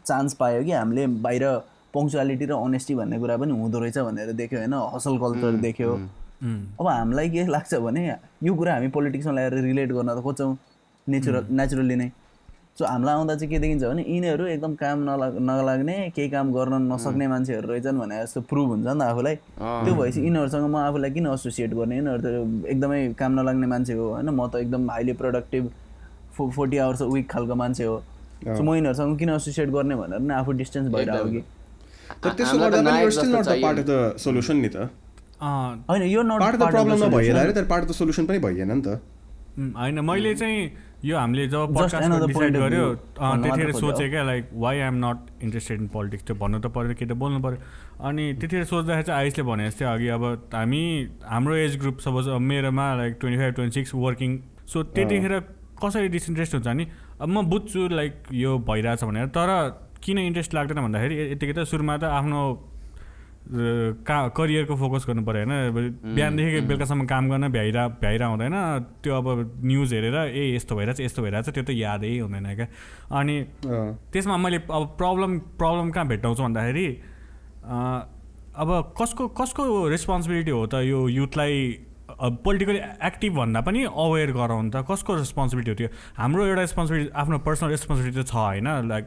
[0.05, 1.43] चान्स पायो कि हामीले बाहिर
[1.93, 4.73] पङ्क्चुअलिटी र अनेस्टी भन्ने कुरा पनि हुँदो रहेछ भनेर देख्यो होइन?
[4.95, 5.91] हसल कल्चर देख्यो।
[6.79, 8.01] अब हामीलाई के लाग्छ भने
[8.43, 10.55] यो कुरा हामी पोलिटिक्समा ल्याएर रिलेट गर्न त खोज्छौँ।
[11.07, 12.09] नेचुरल नेचुरली नै।
[12.79, 16.73] सो हामीलाई आउँदा चाहिँ के देखिन्छ भने यिनीहरू एकदम काम नलाग नलाग्ने केही काम गर्न
[16.91, 21.11] नसक्ने मान्छेहरू रहेछन् भने जस्तो प्रुभ हुन्छ नि त आफूलाई। त्यो भएपछि यिनीहरूसँग म आफूलाई
[21.11, 21.95] किन एसोसिएट गर्ने?
[21.97, 22.25] यिनीहरू त
[22.71, 24.29] एकदमै काम नलाग्ने मान्छे हो होइन?
[24.29, 25.63] म त एकदम हाइली प्रोडक्टिभ
[26.37, 27.97] फो फोर्टी आवर्स विक खालको मान्छे हो।
[28.43, 31.41] सो म यिनीहरूसँग किन एसोसिएट गर्ने भनेर नै आफू डिस्टेन्स भइरहेको कि
[32.23, 34.89] तर त्यसो गर्दा पनि still not the part of the solution नि त।
[35.89, 38.39] होइन यो not part of the problem नभइएन अरे तर पार्ट अफ द सोल्युसन पनि
[38.45, 39.01] भइएन नि त।
[39.77, 40.71] होइन मैले चाहिँ
[41.05, 41.95] यो हामीले जब पडकास्ट
[42.27, 46.71] डिसाइड भन्न त्यतिखेर। सोचेँ क्या like why I'm not interested in politics त्यो भन्नु त
[46.75, 47.57] पऱ्यो कि त बोल्नु पऱ्यो।
[48.07, 50.23] अनि त्यतिखेर सोच्दाखेरि चाहिँ आयुषले भने जस्तै अघि अब
[50.53, 50.83] हामी
[51.27, 54.39] हाम्रो एज ग्रुप सपोज अब मेरोमा like twenty five twenty six working
[54.71, 55.39] so त्यतिखेर
[55.83, 56.85] कसरी डिसइन्ट्रेस्ट हुन्छ नि?
[57.21, 59.49] अब म बुझ्छु लाइक यो भइरहेछ भनेर तर
[60.03, 62.41] किन इन्ट्रेस्ट लाग्दैन भन्दाखेरि यतिकै त सुरुमा त आफ्नो
[63.49, 68.55] का करियरको फोकस गर्नु पऱ्यो होइन। बिहानदेखि बेलुकासम्म काम गर्न भ्याइरह भ्याइरह हुँदैन।
[69.03, 69.27] त्यो अब
[69.65, 72.67] न्युज हेरेर ए यस्तो भइरहेछ यस्तो भइरहेछ त्यो त यादै हुँदैन क्या।
[73.19, 73.35] अनि।
[74.13, 76.87] त्यसमा मैले अब प्रब्लम प्रब्लम कहाँ भेट्टाउँछु भन्दाखेरि
[78.61, 78.69] अब
[79.01, 81.55] कसको कसको रेस्पोन्सिबिलिटी हो त यो युथलाई
[82.17, 85.89] पोलिटिकली एक्टिभ भन्दा पनि अवेर गराउनु त कसको रेस्पोन्सिबिलिटी हो त्यो?
[86.17, 88.67] हाम्रो एउटा रेस्पोन्सिबिलिटी आफ्नो पर्सनल रेस्पोन्सिबिलिटी त छ होइन?
[88.89, 89.05] लाइक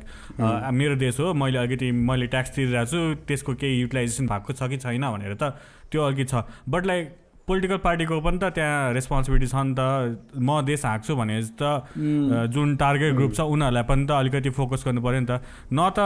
[0.72, 4.76] मेरो देश हो मैले अलिकति मैले ट्याक्स तिरिरहेको छु त्यसको केही युटिलाइजेसन भएको छ कि
[4.86, 5.56] छैन भनेर त
[5.90, 7.04] त्यो अलिकति छ। बट लाइक
[7.46, 11.90] पोलिटिकल पार्टीको पनि त त्यहाँ रेस्पोन्सिबिलिटी छ नि त। म देश हाँक्छु भने त
[12.54, 15.98] जुन टार्गेट ग्रुप छ उनीहरूलाई पनि त अलिकति फोकस गर्नु पऱ्यो नि त। न त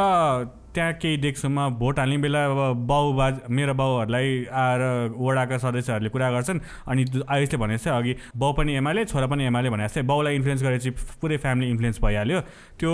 [0.77, 4.83] त्यहाँ केही देख्छु म भोट हाल्ने बेला अब बाउ बाज मेरो बाउहरूलाई आएर
[5.16, 9.70] वडाका सदस्यहरूले कुरा गर्छन्। अनि आयुषले भने जस्तै अघि बाउ पनि एमाले छोरा पनि एमाले
[9.72, 12.40] भने जस्तै बाउलाई इन्फ्लुएन्स गरेपछि पुरै फ्यामिली इन्फ्लुएन्स भइहाल्यो।
[12.81, 12.92] त्यो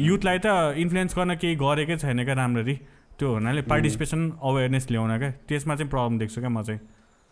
[0.00, 0.48] युथलाई त
[0.80, 2.76] इन्फ्लुएन्स गर्न केही गरेकै छैन क्या राम्ररी।
[3.20, 6.80] त्यो हुनाले पार्टिसिपेसन अवेरनेस ल्याउन क्या त्यसमा चाहिँ प्रब्लम देख्छु क्या म चाहिँ।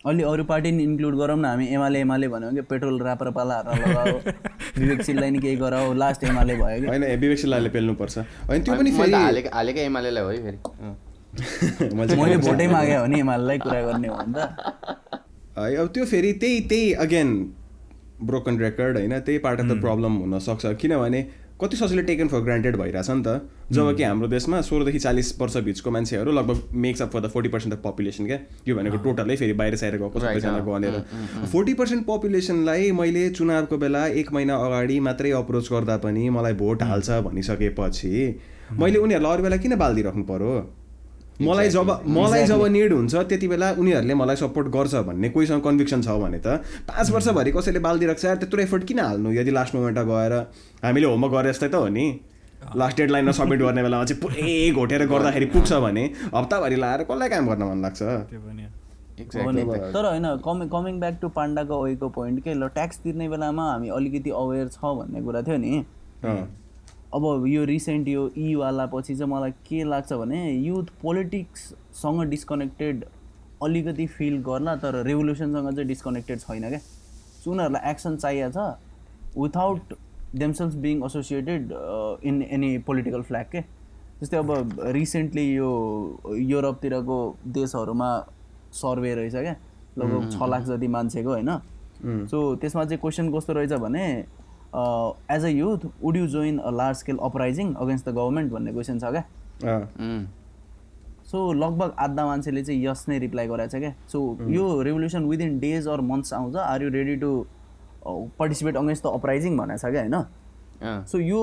[0.07, 4.19] अलि अरू पार्टी नि इन्क्लुड गरौँ न हामी एमाले एमाले भन्यो कि पेट्रोल राप्रपालाहरू लगाओ
[4.79, 8.91] विवेकशीललाई नि केही गराओ लास्ट एमाले भयो कि। होइन विवेक शिलाले पेल्नुपर्छ। होइन त्यो पनि
[8.91, 10.59] फेरि हालेको हालेको एमालेलाई हो है फेरि।
[12.19, 14.39] मैले भोटै मागेँ भने एमालेलाई कुरा गर्ने हो नि त।
[15.59, 17.29] है, अब त्यो फेरि त्यही त्यही अगेन
[18.23, 21.21] ब्रोकन रेकर्ड होइन त्यही पार्ट अफ द प्रब्लम हुनसक्छ। किनभने
[21.61, 25.57] कति सजिलो टेकन फर ग्रान्टेड भइरहेछ नि त। जब कि हाम्रो देशमा सोह्रदेखि चालिस वर्ष
[25.65, 28.39] बिचको मान्छेहरू लगभग makes up for the forty percent of population क्या।
[28.69, 31.01] यो भनेको टोटलै फेरि बाहिर साहिर गएको सबैजना गनेर
[31.53, 36.83] फोर्टी पर्सेन्ट पपुलेसनलाई मैले चुनावको बेला एक महिना अगाडि मात्रै अप्रोच गर्दा पनि मलाई भोट
[36.83, 38.13] हाल्छ भनिसकेपछि
[38.73, 40.53] मैले उनीहरूलाई अरू बेला किन बालिदिइराख्नु पर्यो?
[41.47, 46.03] मलाई जब मलाई जब निड हुन्छ त्यति बेला उनीहरूले मलाई सपोर्ट गर्छ भन्ने कोहीसँग कन्भिक्सन
[46.03, 49.33] छ भने त पाँच वर्षभरि कसैले बालिदिइरहेको छ यार त्यत्रो एफर्ट किन हाल्नु?
[49.33, 50.33] यदि लास्ट मोमेन्टमा गएर
[50.85, 52.07] हामीले होमवर्क गरे जस्तै त हो नि।
[52.77, 57.29] लास्ट डेड लाइनमा सब्मिट गर्ने बेलामा चाहिँ पुरै घोटेर गर्दाखेरि पुग्छ भने हप्ताभरि लाएर कसलाई
[57.29, 58.01] काम गर्न मन लाग्छ?
[59.93, 63.89] तर होइन कमिङ कमिङ ब्याक टु पाण्डाको ओइको पोइन्ट के ल ट्याक्स तिर्ने बेलामा हामी
[63.99, 65.85] अलिकति अवेर छ भन्ने कुरा थियो नि।
[66.25, 66.62] अँ।
[67.15, 73.05] अब यो रिसेन्ट यो इवाला पछि चाहिँ मलाई के लाग्छ भने युथ पोलिटिक्ससँग डिस्कनेक्टेड
[73.63, 79.95] अलिकति फिल गर्ला तर रेभोल्युसनसँग चाहिँ डिस्कनेक्टेड छैन क्या। सो उनीहरूलाई एक्सन चाहिएको छ without
[80.35, 81.73] themselves being associated
[82.25, 83.61] in any political flag के।
[84.21, 85.71] जस्तै अब रिसेन्टली यो
[86.49, 87.19] युरोपतिरको
[87.55, 88.11] देशहरूमा
[88.73, 89.57] सर्वे रहेछ क्या
[89.99, 91.59] लगभग छ लाख जति मान्छेको होइन।
[92.29, 94.05] सो त्यसमा चाहिँ क्वेसन कस्तो रहेछ भने
[94.75, 98.99] as a youth would you join a large scale uprising against the government भन्ने क्वेसन
[98.99, 99.25] छ क्या?
[101.31, 103.95] सो लगभग आधा मान्छेले चाहिँ यस नै रिप्लाई गराएको छ क्या?
[104.09, 104.19] सो
[104.51, 107.45] यो revolution within days or months आउँछ। Are you ready to
[108.39, 110.15] participate against the uprising भनेको छ क्या होइन?
[110.83, 111.41] अँ, सो यो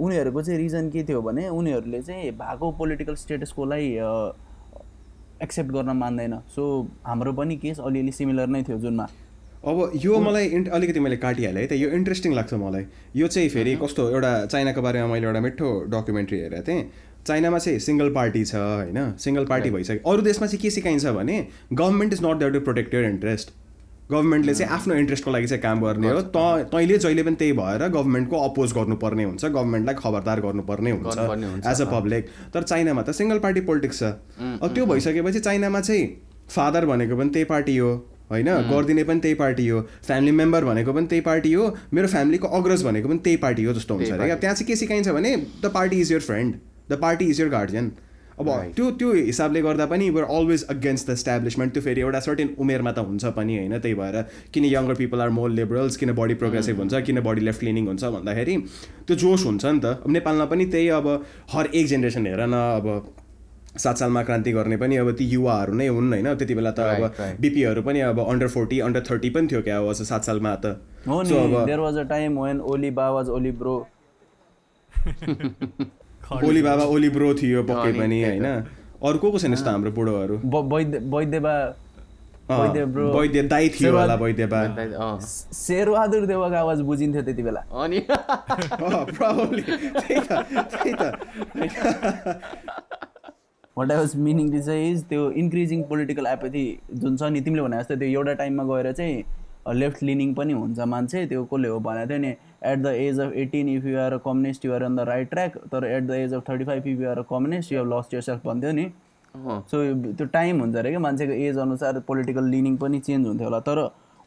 [0.00, 3.86] उनीहरूको चाहिँ रिजन के थियो भने उनीहरूले चाहिँ भएको पोलिटिकल स्टेटसकोलाई
[5.42, 6.62] एक्सेप्ट गर्न मान्दैन। सो
[7.06, 9.06] हाम्रो पनि केस अलिअलि सिमिलर नै थियो जुनमा।
[9.60, 12.84] अब यो मलाई इन्ट अलिकति मैले काटिहालेँ है त यो इन्ट्रेस्टिङ लाग्छ मलाई।
[13.16, 16.84] यो चाहिँ फेरि कस्तो एउटा चाइनाको बारेमा मैले एउटा मिठो डकुमेन्ट्री हेरेको थिएँ।
[17.26, 18.98] चाइनामा चाहिँ सिङ्गल पार्टी छ होइन?
[19.20, 21.36] सिङ्गल पार्टी भइसक्यो। अरू देशमा चाहिँ के सिकाइन्छ भने
[21.72, 23.50] government is not there to protect your interest
[24.10, 27.88] गभर्मेन्टले चाहिँ आफ्नो इन्ट्रेस्टको लागि चाहिँ काम गर्ने हो। त तैँले जहिले पनि त्यही भएर
[27.88, 31.18] गभर्मेन्टको अपोज गर्नुपर्ने हुन्छ। गभर्मेन्टलाई खबरदार गर्नुपर्ने हुन्छ,
[31.68, 32.22] एज अ पब्लिक
[32.54, 34.02] तर चाइनामा त सिङ्गल पार्टी पोलिटिक्स छ।
[34.64, 36.06] अब त्यो भइसकेपछि चाइनामा चाहिँ
[36.48, 37.92] फादर भनेको पनि त्यही पार्टी हो।
[38.30, 38.48] होइन?
[38.70, 42.84] गरिदिने पनि त्यही पार्टी हो। फ्यामिली मेम्बर भनेको पनि त्यही पार्टी हो। मेरो फ्यामिलीको अग्रज
[42.84, 44.36] भनेको पनि त्यही पार्टी हो जस्तो हुन्छ अरे। क्या?
[44.36, 46.54] त्यहाँ चाहिँ के सिकाइन्छ भने the party is your friend.
[46.90, 47.92] The party is your guardian.
[48.40, 52.54] अब त्यो त्यो हिसाबले गर्दा पनि we're always against the establishment त्यो फेरि एउटा सर्टेन
[52.58, 53.78] उमेरमा त हुन्छ पनि होइन?
[53.78, 54.22] त्यही भएर
[54.54, 58.04] किन younger people are more liberals किन बडी प्रोग्रेसिभ हुन्छ किन बडी लेफ्ट लिनिङ हुन्छ
[58.16, 58.56] भन्दाखेरि
[59.06, 61.08] त्यो जोस हुन्छ नि त। अब नेपालमा पनि त्यही अब
[61.52, 62.86] हर एक जेनेरेसन हेर न अब
[63.76, 66.34] सात सालमा क्रान्ति गर्ने पनि अब ती युवाहरू नै हुन् होइन?
[66.34, 67.14] त्यति बेला त अब.
[67.40, 70.66] बिपीहरू पनि अब अन्डर फोर्टी अन्डर थर्टी पनि थियो क्या अब सात सालमा त।
[71.08, 73.76] हो So नि अब there was a time when Oli बावाज Oli bro
[76.44, 78.46] Oli बाबा ओली ब्रो थियो पक्कै पनि होइन?
[79.02, 80.36] अरू को को छन् यस्तो हाम्रो बुढोहरू?
[82.50, 84.16] वैद्य दाई थियो होला
[85.26, 90.32] शेरबहादुर देवाको आवाज बुझिन्थ्यो त्यति बेला। अनि प्रब्लली त्यही त
[90.74, 91.02] त्यही त।
[93.80, 96.64] What I was meaning to चाहिँ इज त्यो इन्क्रिजिङ पोलिटिकल एपेथी
[96.94, 99.22] जुन छ नि तिमीले भने जस्तो त्यो एउटा टाइममा गएर चाहिँ
[99.76, 102.28] लेफ्ट लिनिङ पनि हुन्छ मान्छे त्यो कसले हो भनेको थियो नि
[102.68, 105.30] at the age of eighteen if you are a communist you are on the right
[105.30, 107.92] track तर at the age of thirty five if you are a communist you have
[107.92, 108.84] lost yourself भन्थ्यो नि।
[109.70, 113.60] So त्यो time हुन्छ अरे क्या मान्छेको as अनुसार political leaning पनि चेन्ज हुन्थ्यो होला।
[113.60, 113.78] तर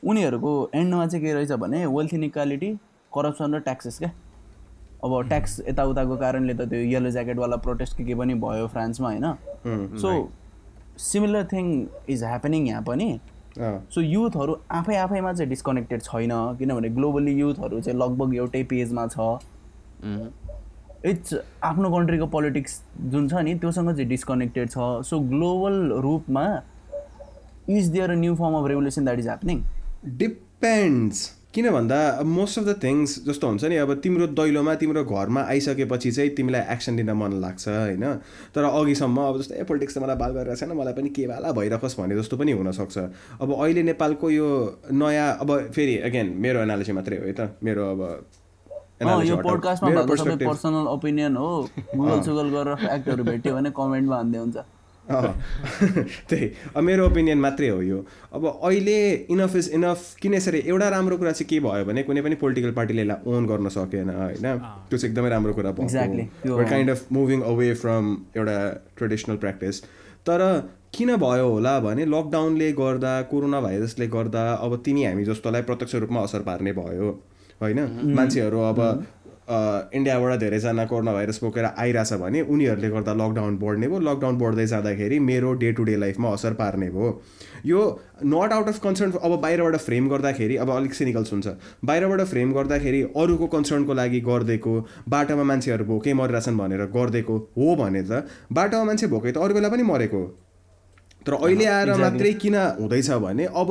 [0.04, 2.72] उनीहरूको एन्डमा चाहिँ के रहेछ भने वेल्थ इनइक्वालिटी
[3.12, 4.12] करप्सन र ट्याक्सेस क्या।
[5.04, 9.26] अब ट्याक्स यताउताको कारणले त त्यो येलो ज्याकेटवाला प्रोटेस्ट के के पनि भयो फ्रान्समा होइन?
[10.02, 10.10] So
[11.00, 11.66] similar thing
[12.10, 13.20] is happening यहाँ पनि।
[13.58, 19.20] सो युथहरू आफै आफैमा चाहिँ डिस्कनेक्टेड छैन किनभने ग्लोबली युथहरू चाहिँ लगभग एउटै पेजमा छ।
[21.06, 26.46] इट्स आफ्नो कन्ट्रीको पोलिटिक्स जुन छ नि त्योसँग चाहिँ डिस्कनेक्टेड छ। सो ग्लोबल रूपमा
[27.70, 29.63] is there a new form of revolution that is happening
[30.18, 35.42] depends किन भन्दा मोस्ट अफ द थिङ्स जस्तो हुन्छ नि अब तिम्रो दैलोमा तिम्रो घरमा
[35.54, 38.06] आइसकेपछि चाहिँ तिमीलाई एक्सन लिन मन लाग्छ होइन?
[38.56, 41.52] तर अघिसम्म अब जस्तो ए पोलिटिक्स त मलाई बाल गरिरहेको छैन मलाई पनि के वाला
[41.54, 42.98] भइरहोस् भने जस्तो पनि हुनसक्छ।
[43.42, 44.50] अब अहिले नेपालको यो
[44.92, 47.54] नयाँ अब फेरि अगेन मेरो एनालिसिस मात्रै हो है त?
[47.63, 48.02] मेरो अब
[49.26, 49.89] यो। पोडकास्टमा
[50.50, 51.50] पर्सनल ओपिनियन हो।
[51.98, 54.58] गुगल सुगल गरेर फ्याक्टहरू भेट्यो भने कमेन्टमा हान्दै हुन्छ।
[56.30, 56.50] त्यही।
[56.82, 58.98] मेरो ओपिनियन मात्रै हो यो। अब अहिले
[59.30, 62.72] इनफ इज इनफ किन यसरी एउटा राम्रो कुरा चाहिँ के भयो भने कुनै पनि पोलिटिकल
[62.72, 64.58] पार्टीले यसलाई ओन गर्न सकेन होइन?
[64.89, 65.72] त्यो चाहिँ एकदमै राम्रो कुरा
[66.44, 68.58] त्यो- kind of moving away from एउटा
[68.98, 69.82] ट्रेडिसनल प्र्याक्टिस
[70.26, 70.39] तर
[70.94, 76.22] किन भयो होला भने लकडाउनले गर्दा कोरोना भाइरसले गर्दा अब तिमी हामी जस्तोलाई प्रत्यक्ष रूपमा
[76.22, 77.10] असर पार्ने भयो
[77.62, 77.80] होइन?
[78.16, 78.80] मान्छेहरू अब
[79.49, 85.19] इन्डियाबाट धेरैजना कोरोना भाइरस बोकेर आइरहेछ भने उनीहरूले गर्दा लकडाउन बढ्ने भयो लकडाउन बढ्दै जाँदाखेरि
[85.19, 87.10] मेरो डे टु डे लाइफमा असर पार्ने भयो
[87.65, 87.82] यो
[88.25, 91.47] नट आउट अफ कन्सर्न अब बाहिरबाट फ्रेम गर्दाखेरि अब अलिक सिनिकल्स हुन्छ।
[91.86, 94.73] बाहिरबाट फ्रेम गर्दाखेरि अरूको कन्सर्नको लागि गरिदिएको
[95.10, 99.69] बाटोमा मान्छेहरू भोकै मरिरहेछन् भनेर गरिदिएको हो भने त बाटोमा मान्छे भोकै त अरू बेला
[99.69, 100.23] पनि मरेको
[101.25, 103.69] तर अहिले आएर मात्रै किन हुँदैछ भने अब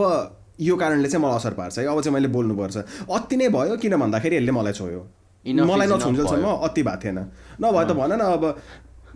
[0.61, 2.76] यो कारणले चाहिँ मलाई असर पार्छ है। अब चाहिँ मैले बोल्नुपर्छ।
[3.11, 5.00] अति नै भयो किन भन्दाखेरि यसले मलाई छोयो।
[5.44, 7.18] मलाई नछुन्जेलसम्म अति भएको थिएन।
[7.62, 8.42] नभए त भन न अब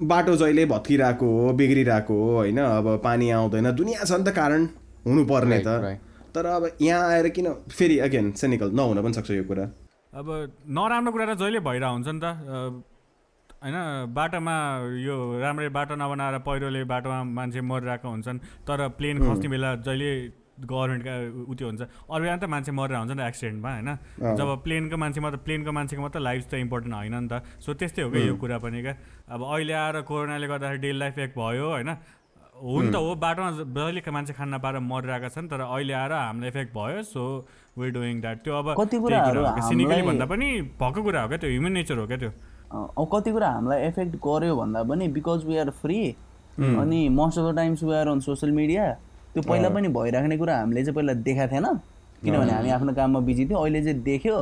[0.03, 4.61] बाटो जहिले भत्किरहेको हो बिग्रिरहेको हो होइन अब पानी आउँदैन दुनियाँ छ नि त कारण
[5.07, 6.01] हुनुपर्ने त.
[6.35, 9.65] तर अब यहाँ आएर किन फेरि अगेन सेनिकल नहुन पनि सक्छ यो कुरा।
[10.13, 10.27] अब
[10.69, 12.27] नराम्रो कुरा त जहिले भइरहेको हुन्छ नि त
[13.57, 13.77] होइन
[14.13, 14.57] बाटोमा
[15.01, 20.11] यो राम्रै बाटो नबनाएर पहिरोले बाटोमा मान्छे मरिरहेको हुन्छन् तर प्लेन खस्ने बेला जहिले
[20.57, 21.13] गभर्मेन्टका
[21.45, 23.91] उ त्यो हुन्छ। अरू बेला त मान्छे मरेर हुन्छ नि त एक्सिडेन्टमा होइन?
[24.37, 28.03] जब प्लेनको मान्छे मात्र प्लेनको मान्छेको मात्र लाइफ त इम्पोर्टेन्ट होइन नि त। सो त्यस्तै
[28.03, 28.95] हो क्या यो कुरा पनि क्या।
[29.29, 31.91] अब अहिले आएर कोरोनाले गर्दाखेरि डेली लाइफ इफेक्ट भयो होइन?
[32.57, 36.49] हुन त हो बाटोमा ज- जहिले मान्छे खान नपाएर मरिरहेका छन् तर अहिले आएर हामीलाई
[36.49, 37.23] इफेक्ट भयो सो
[37.77, 40.49] वे डुइङ द्याट त्यो अब कति कुराहरू। सिनिकली भन्दा पनि
[40.81, 42.31] भएको कुरा हो क्या त्यो ह्युमन नेचर हो क्या त्यो।
[43.13, 46.01] कति कुरा हामीलाई एफेक्ट गर्यो भन्दा पनि बिकज वी आर फ्री
[46.57, 48.85] अनि most of the times we are on social media
[49.37, 51.67] त्यो पहिला पनि भइराख्ने कुरा हामीले चाहिँ पहिला देखाएको थिएन।
[52.25, 54.37] किनभने हामी आफ्नो काममा बिजी थियौँ अहिले चाहिँ देख्यो।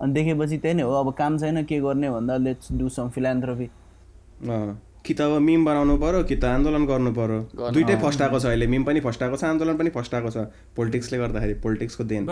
[0.00, 3.64] अनि देखेपछि त्यही नै हो अब काम छैन के गर्ने भन्दा लेट्स डु सम फिलान्थ्रोपी
[3.64, 8.46] अँ, कि त अब मिम बनाउनु पर्यो कि त आन्दोलन गर्नु पर्यो। दुइटै फस्टाएको छ
[8.46, 10.44] अहिले। मिम पनि फस्टाएको छ आन्दोलन पनि फस्टाएको छ।
[10.76, 12.28] पोलिटिक्सले गर्दाखेरि पोलिटिक्सको देन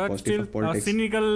[0.85, 1.27] सिनिकल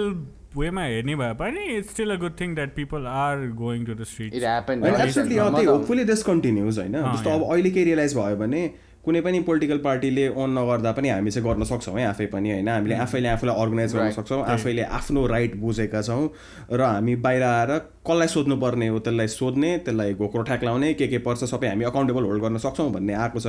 [0.55, 4.03] वेमा हेर्ने भए पनि it's still a good thing that people are going to the
[4.13, 6.95] street it happen होइन एब्सोल्युटली त्यही होपफुली दिस कन्टिन्युज होइन?
[7.11, 8.63] जस्तो अब अहिले के रियलाइज भयो भने
[9.05, 12.67] कुनै पनि पोलिटिकल पार्टीले ओन नगर्दा पनि हामी चाहिँ गर्न सक्छौँ है आफै पनि होइन।
[12.69, 16.29] हामीले आफैले आफूलाई अर्गनाइज गर्न सक्छौँ आफैले आफ्नो राइट बुझेका छौँ
[16.69, 21.17] र हामी बाहिर आएर कसलाई सोध्नु पर्ने हो त्यसलाई सोध्ने त्यसलाई घोक्रो ठ्याक्लाउने के के
[21.25, 23.47] पर्छ सबै हामी अकाउन्टेबल होल्ड गर्न सक्छौँ भन्ने आएको छ।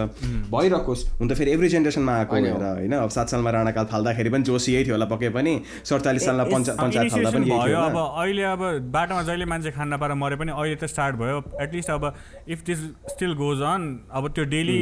[0.53, 4.45] भइरहोस्। हुन त फेरि एभ्री जेनेरेसनमा आएको हेर होइन। अब सात सालमा राणाकाल फाल्दाखेरि पनि
[4.45, 5.53] जोस यही थियो होला पक्कै पनि।
[5.85, 8.61] सडचालिस सालमा पञ्चा पञ्चायत फाल्दा पनि अब होला। अहिले अब
[8.93, 12.05] बाटोमा जहिले मान्छे खान नपाएर मरे पनि अहिले त स्टार्ट भयो। एटलिस्ट अब
[12.49, 12.81] if this
[13.13, 14.81] still goes on अब त्यो डेली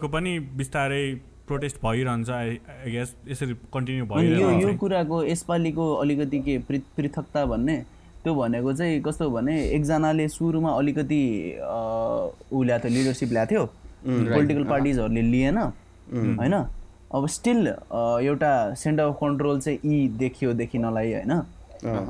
[0.00, 1.04] स्ट्रगलको पनि बिस्तारै
[1.46, 2.58] प्रोटेस्ट भइरहन्छ आई
[2.92, 6.58] गेस यसरी कन्टिन्यू अनि यो कुराको यसपालिको अलिकति के
[6.96, 7.76] पृथकता भन्ने
[8.24, 11.22] त्यो भनेको चाहिँ कस्तो भने एकजनाले सुरुमा अलिकति
[11.60, 13.64] ऊ ल्याएको थियो। लिडरसिप ल्याएको थियो
[14.32, 16.54] पोलिटिकल पार्टिजहरूले लिएन होइन?
[17.14, 21.32] अब स्टिल एउटा सेन्टर अफ कन्ट्रोल चाहिँ यी देखियो देखिनलाई होइन?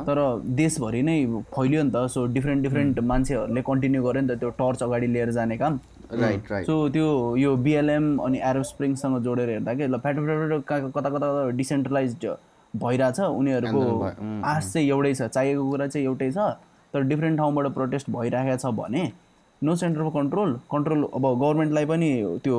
[0.06, 0.18] तर
[0.58, 1.16] देशभरि नै
[1.54, 5.30] फैलियो नि त। सो डिफ्रेन्ट डिफ्रेन्ट मान्छेहरूले कन्टिन्यू गर्यो नि त त्यो टर्च अगाडि लिएर
[5.32, 5.78] जाने काम।
[6.12, 10.60] राइट राइट सो त्यो यो बिएलएम अनि एरो स्प्रिङसँग जोडेर हेर्दा के ल फ्याटो फ्याटो
[10.68, 12.26] कता कता कता डिसेन्ट्रलाइज
[12.74, 13.82] भइरहेछ उनीहरूको
[14.46, 16.50] आश चाहिँ एउटै छ चाहिएको कुरा चाहिँ एउटै छ
[16.94, 19.10] तर डिफ्रेन्ट ठाउँबाट प्रोटेस्ट भइरहेको छ भने
[19.62, 22.10] no centre of control control अब गभर्मेन्टलाई पनि
[22.44, 22.58] त्यो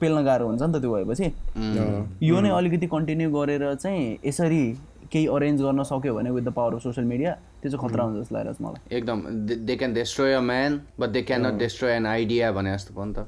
[0.00, 1.26] पेल्न गाह्रो हुन्छ नि त त्यो भएपछि।
[2.26, 4.62] यो नै अलिकति कन्टिन्यू गरेर चाहिँ यसरी
[5.14, 8.16] केही अरेन्ज गर्न सक्यो भने with the power of social media त्यो चाहिँ खतरा हुन्छ
[8.20, 9.18] जस्तो लागेको छ मलाई एकदम
[9.66, 13.04] they can destroy a man but they can not destroy an idea भने जस्तो भयो
[13.04, 13.26] नि त।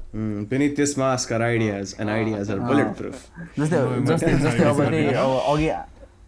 [1.37, 3.27] are ideas, and ideas are bulletproof.
[3.59, 3.77] जस्तै
[4.09, 5.69] जस्तै जस्तै अब त्यही अब अघि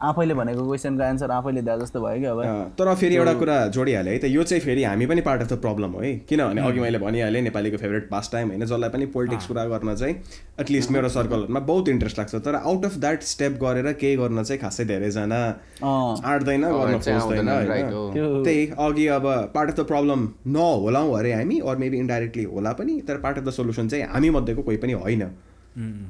[0.02, 2.42] आफैले भनेको क्वेसनको एन्सर आफैले दिए जस्तो भयो कि अब।
[2.80, 5.58] तर फेरि एउटा कुरा जोडिहालेँ है त यो चाहिँ फेरि हामी पनि पार्ट अफ द
[5.62, 9.46] प्रब्लम हो है। किनभने अघि मैले भनिहालेँ नेपालीको फेभरेट पास टाइम होइन जसलाई पनि पोलिटिक्स
[9.48, 10.16] कुरा गर्न चाहिँ
[10.60, 14.62] एटलिस्ट मेरो सर्कलहरूमा बहुत इन्ट्रेस्ट लाग्छ। तर आउट अफ द्याट स्टेप गरेर केही गर्न चाहिँ
[14.62, 15.42] खासै धेरैजना
[15.84, 21.76] आँट्दैन गर्न खोज्दैन होइन। त्यही अघि अब पार्ट अफ द प्रब्लम नहोला अरे हामी अर
[21.78, 25.24] मेबी इन्डाइरेक्टली होला पनि तर पार्ट अफ द सोल्युसन चाहिँ हामी मध्येको कोही पनि होइन।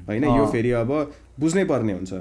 [0.07, 0.91] होइन यो फेरि अब
[1.39, 2.13] बुझ्नै पर्ने हुन्छ।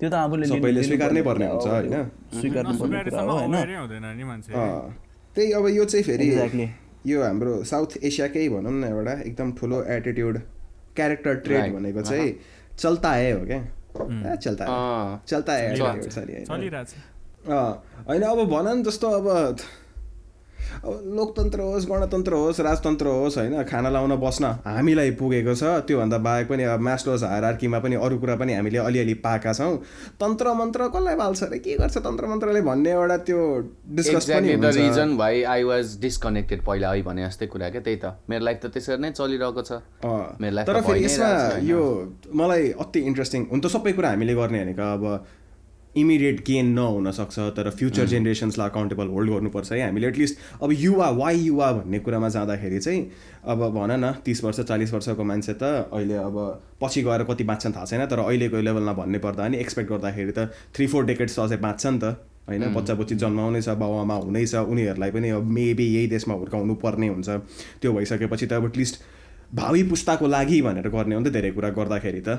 [0.00, 1.94] त्यो त आफूले सबैले लिनु स्वीकार्नै पर्ने हुन्छ होइन?
[2.40, 3.54] स्वीकार्नु पर्ने कुरा नसुकाएसम्म हो होइन?
[3.54, 4.80] अवेरै हुँदैन नि मान्छे। अँ,
[5.36, 6.68] त्यही अब यो चाहिँ फेरि.
[7.06, 10.34] यो हाम्रो साउथ एसियाकै भनौँ न एउटा एकदम ठुलो एटिट्युड
[10.96, 11.74] क्यारेक्टर ट्रेड.
[11.74, 12.28] भनेको चाहिँ
[12.76, 13.60] चल्ता है हो क्या?
[14.36, 14.64] चल्ता
[15.26, 16.94] चल्ता है होइन। चलिरहेछ।
[17.48, 17.70] अँ,
[18.08, 19.26] होइन अब भन न जस्तो अब
[20.76, 26.18] अब लोकतन्त्र होस् गणतन्त्र होस् राजतन्त्र होस् होइन खाना लाउन बस्न हामीलाई पुगेको छ। त्योभन्दा
[26.18, 29.76] बाहेक पनि अब मास्टर्स हायरार्कीमा पनि अरू कुरा पनि हामीले अलिअलि पाएका छौँ।
[30.20, 33.40] तन्त्र मन्त्र कसलाई बाल्छ अरे के गर्छ तन्त्र मन्त्रले भन्ने एउटा त्यो
[33.96, 38.14] discuss the reason why I was disconnected पहिला है भने जस्तै कुरा क्या त्यही त।
[38.30, 39.80] मेरो लाइफ त त्यसरी नै चलिरहेको छ।
[40.40, 41.30] मेरो तर फेरि यसमा।
[41.64, 41.80] यो
[42.34, 45.04] मलाई अति इन्ट्रेस्टिङ हुन त सबै कुरा हामीले गर्ने भनेको अब
[45.96, 50.08] इमिडिएट गेन नहुन सक्छ तर फ्युचर जेनेरेसन्सलाई अकाउन्टेबल होल्ड गर्नुपर्छ है हामीले.
[50.08, 53.00] एटलिस्ट अब युवा वाइ युवा भन्ने कुरामा जाँदाखेरि चाहिँ
[53.44, 56.36] अब भन न तिस वर्ष चालिस वर्षको मान्छे त अहिले अब
[56.82, 60.50] पछि गएर कति बाँच्छन् थाहा छैन तर अहिलेको लेभलमा भन्ने पर्दा नि एक्सपेक्ट गर्दाखेरि त
[60.76, 62.04] थ्री फोर डेकेट्स अझै बाँच्छ नि त
[62.48, 62.62] होइन?
[62.74, 67.28] बच्चा बच्ची जन्माउनेछ बाबुआमा हुँदैछ उनीहरूलाई पनि अब मेबी यही देशमा हुर्काउनु पर्ने हुन्छ।
[67.82, 69.02] त्यो भइसकेपछि त अब एटलिस्ट
[69.54, 72.38] भावी पुस्ताको लागि भनेर गर्ने हो नि त धेरै कुरा गर्दाखेरि त।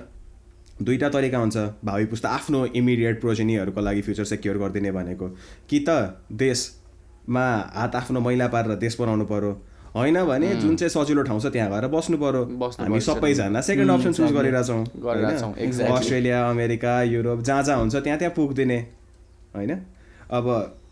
[0.82, 5.28] दुईवटा तरिका हुन्छ। भावी पुस्ता आफ्नो इमिडिएट प्रोजेनीहरूको लागि फ्युचर सेक्योर गरिदिने भनेको।
[5.70, 9.52] कि त देशमा हात आफ्नो मैला पारेर देश बनाउनु पर्यो।
[9.96, 13.92] होइन भने जुन चाहिँ सजिलो ठाउँ छ त्यहाँ गएर बस्नु पर्यो। बस्नु हामी। सबैजना सेकेन्ड
[13.92, 15.26] अप्सन चुज गरिरहेछौँ। होइन?
[15.90, 18.78] अस्ट्रेलिया अमेरिका युरोप जहाँ जहाँ हुन्छ त्यहाँ त्यहाँ पुगिदिने।
[19.56, 19.72] होइन?
[20.30, 20.46] अब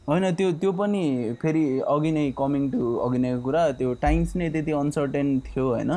[0.10, 4.50] होइन त्यो त्यो पनि फेरि अघि नै कमिङ टु अघि नैको कुरा। त्यो टाइम्स नै
[4.50, 5.92] त्यति अनसर्टेन थियो होइन?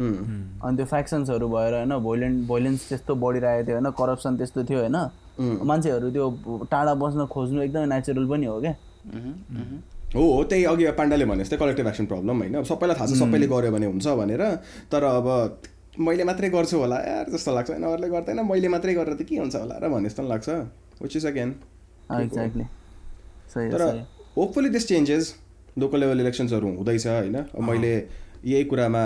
[0.00, 4.98] अनि त्यो फ्याक्सन्सहरू भएर होइन भोइलेन्ट भोइलेन्स त्यस्तो बढिरहेको थियो होइन करप्सन त्यस्तो थियो होइन।
[5.40, 6.26] मान्छेहरू त्यो
[6.70, 8.74] टाढा बस्न खोज्नु एकदमै नेचुरल पनि हो क्या।
[10.14, 13.46] हो हो त्यही अघि पाण्डाले भने जस्तै कलेक्टिभ एक्सन प्रब्लम होइन। सबैलाई थाहा छ सबैले
[13.46, 14.42] गर्यो भने हुन्छ भनेर।
[14.92, 15.28] तर अब
[16.00, 19.36] मैले मात्रै गर्छु होला यार जस्तो लाग्छ होइन अरूले गर्दैन। मैले मात्रै गरेर त के
[19.36, 20.48] हुन्छ होला र भन्ने जस्तो लाग्छ।
[21.02, 21.50] विच इज अगेन
[22.20, 22.64] एक्ज्याक्टली
[23.54, 25.24] सही हो, तर। Hopefully this changes
[25.78, 27.92] local level इलेक्सन्सहरू हुँदैछ होइन। अब मैले
[28.44, 29.02] यही कुरामा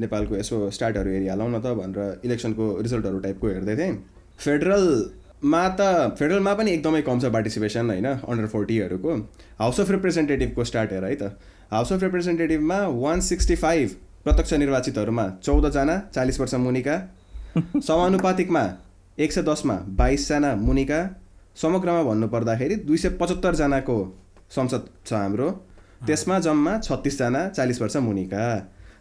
[0.00, 3.96] नेपालको यसो स्टार्टहरू हेरिहालौँ न त भनेर इलेक्सनको रिजल्टहरू टाइपको हेर्दै थिएँ।
[4.38, 9.14] फेडरलमा त फेडरलमा पनि एकदमै कम छ पार्टिसिपेसन होइन अन्डर फोर्टीहरूको
[9.58, 11.36] हाउस अफ रिप्रेजेन्टेटिभको स्टार्ट हेर है त।
[11.70, 16.96] हाउस अफ रिप्रेजेन्टेटिभमा वान सिक्सटी फाइभ प्रत्यक्ष निर्वाचितहरूमा चौधजना चालिस वर्ष मुनिका।
[17.88, 18.64] समानुपातिकमा
[19.18, 21.00] एक सय दसमा बाइसजना मुनिका।
[21.56, 23.98] समग्रमा भन्नुपर्दाखेरि दुई सय पचहत्तरजनाको
[24.56, 25.50] संसद छ हाम्रो।
[26.06, 28.42] त्यसमा जम्मा छत्तिसजना चालिस वर्ष मुनिका।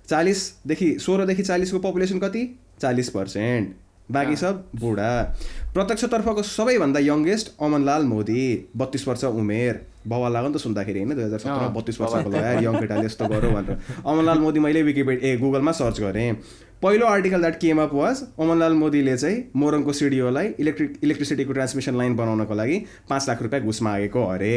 [0.09, 2.47] चालिसदेखि सोह्रदेखि चालिसको पपुलेसन कति?
[2.81, 3.75] चालिस पर्सेन्ट।
[4.11, 5.11] बाँकी सब बुढा।
[5.73, 8.43] प्रत्यक्षतर्फको सबैभन्दा यङ्गेस्ट अमनलाल मोदी
[8.77, 11.13] बत्तिस वर्ष उमेर। बाबा लाग्यो नि त सुन्दाखेरि होइन?
[11.15, 15.23] दुई हजार सत्रमा बत्तिस वर्षको लगाएर यङ केटाले यस्तो गरौँ भनेर। अमनलाल मोदी मैले विकिपेड
[15.23, 16.31] ए गुगलमा सर्च गरेँ।
[16.81, 22.15] पहिलो article that came up was Amanlal मोदीले चाहिँ मोरङको सिडिओलाई इलेक्ट्रिक इलेक्ट्रिसिटीको ट्रान्समिसन लाइन
[22.15, 22.77] बनाउनको लागि
[23.09, 24.55] पाँच लाख रुपियाँ घुस मागेको अरे।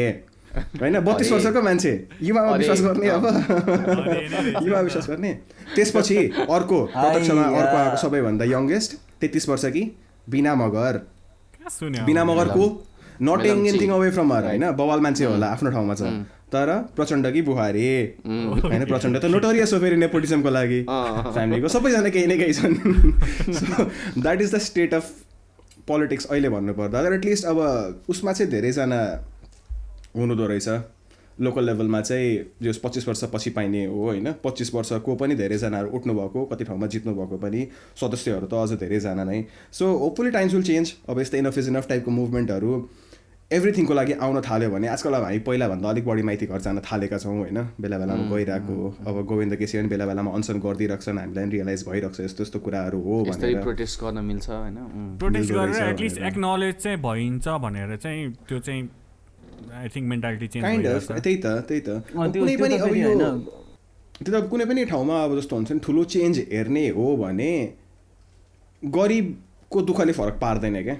[0.55, 3.25] होइन बत्तिस वर्षको मान्छे। युवामा विश्वास गर्ने अब।
[4.67, 5.33] युवा विश्वास गर्ने।
[5.75, 6.17] त्यसपछि
[6.49, 9.83] अर्को प्रत्यक्षमा अर्को आएको सबैभन्दा यङ्गेस्ट तेत्तिस वर्ष कि
[10.29, 11.01] बिना मगर।
[12.05, 12.67] बिना मगरको
[13.21, 14.71] not taking anything away from her होइन?
[14.71, 16.11] बवाल मान्छे होला आफ्नो ठाउँमा छ।
[16.51, 17.87] तर प्रचण्ड कि बुहारी
[18.27, 20.81] होइन प्रचण्ड त नोटोरियस हो फेरि नेपोटिजमको लागि।
[21.35, 22.75] फ्यामिलीको सबैजना केही न केही छन्।
[23.53, 23.83] So
[24.21, 25.11] that is the state of
[25.87, 27.57] politics अहिले भन्नुपर्दा। तर एटलिस्ट अब
[28.09, 28.99] उसमा चाहिँ धेरैजना
[30.15, 30.69] हुनुहुँदो रहेछ।
[31.39, 34.31] लोकल लेभलमा चाहिँ जो पच्चिस वर्ष पछि पाइने हो होइन?
[34.43, 37.67] पच्चिस वर्षको पनि धेरैजनाहरू उठ्नु भएको कति ठाउँमा जित्नु भएको पनि
[38.01, 41.87] सदस्यहरू त अझ धेरैजना नै। So hopefully times will change अब यस्तै इनफ इज इनफ
[41.89, 42.71] टाइपको मुभमेन्टहरू
[43.51, 47.17] एभ्रिथिङको लागि आउन थाल्यो भने आजकल अब हामी पहिलाभन्दा अलिक बढी माइती घर जान थालेका
[47.17, 47.57] छौँ होइन?
[47.81, 48.75] बेला बेलामा गइरहेको
[49.07, 52.43] अब गोविन्द केसी पनि बेला बेलामा अनसन गरिदिइरहेको छन् हामीलाई पनि रियलाइज भइरहेको छ यस्तो
[52.43, 54.77] यस्तो कुराहरू हो प्रोटेस्ट गर्न मिल्छ होइन.
[55.19, 58.89] प्रोटेस्ट गरेर एटलिस्ट। एक्नोलेज चाहिँ भइन्छ भनेर चाहिँ त्यो चाहिँ
[59.79, 63.09] I think mentality change kind of त्यही त त्यही त। कुनै पनि त अब यो।
[64.23, 67.51] त्यो त कुनै पनि ठाउँमा अब जस्तो हुन्छ नि ठुलो चेन्ज हेर्ने हो भने
[68.83, 70.97] गरिबको दुःखले फरक पार्दैन क्या।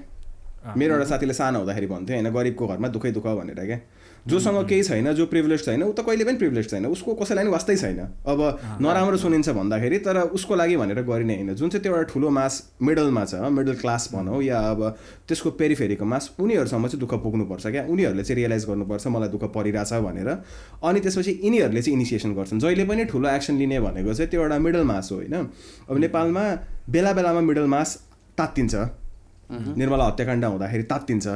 [0.77, 3.79] मेरो एउटा साथीले सानो हुँदाखेरि भन्थ्यो होइन गरिबको घरमा दुःखै दुःख भनेर क्या।
[4.27, 7.51] जोसँग केही छैन जो प्रिभिलेज छैन ऊ त कहिले पनि प्रिभिलेज छैन। उसको कसैलाई पनि
[7.51, 8.39] वास्तै छैन। अब
[8.81, 12.53] नराम्रो सुनिन्छ भन्दाखेरि तर उसको लागि भनेर गरिने होइन। जुन चाहिँ त्यो एउटा ठुलो मास
[12.81, 14.81] मिडलमा छ मिडल क्लास भनौँ या अब
[15.27, 19.93] त्यसको पेरिफेरीको मास उनीहरूसम्म चाहिँ दुःख पुग्नुपर्छ क्या। उनीहरूले चाहिँ रियलाइज गर्नुपर्छ मलाई दुःख परिरहेछ
[20.05, 20.29] भनेर।
[20.85, 24.57] अनि त्यसपछि यिनीहरूले चाहिँ इनिसिएसन गर्छन्। जहिले पनि ठुलो एक्सन लिने भनेको चाहिँ त्यो एउटा
[24.59, 25.35] मिडल मास हो होइन?
[25.89, 26.43] अब नेपालमा
[26.89, 27.89] बेला बेलामा मिडल मास
[28.37, 28.75] तात्तिन्छ।
[29.51, 31.27] निर्मला हत्याकाण्ड हुँदाखेरि तात्तिन्छ।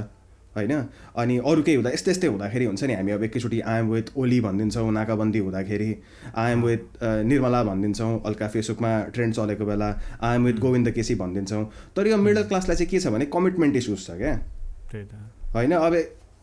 [0.56, 0.74] होइन?
[1.16, 4.40] अनि अरू केही हुँदा यस्तै यस्तै हुँदाखेरि हुन्छ नि हामी अब एकैचोटि आएम विथ ओली
[4.42, 5.90] भनिदिन्छौँ नाकाबन्दी हुँदाखेरि।
[6.36, 9.90] आएम विथ निर्मला भनिदिन्छौँ अल्का फेसबुकमा ट्रेन्ड चलेको बेला।
[10.22, 11.64] आएम विथ गोविन्द केसी भनिदिन्छौँ।
[11.96, 14.34] तर यो मिडल क्लासलाई चाहिँ के छ भने कमिटमेन्ट इस्युज छ क्या।
[15.56, 15.72] होइन?
[15.72, 15.94] अब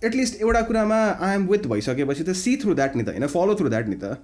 [0.04, 3.26] एटलिस्ट एउटा कुरामा आएम विथ भइसकेपछि त सी थ्रु द्याट नि त होइन?
[3.26, 4.18] फलो थ्रु द्याट नि त।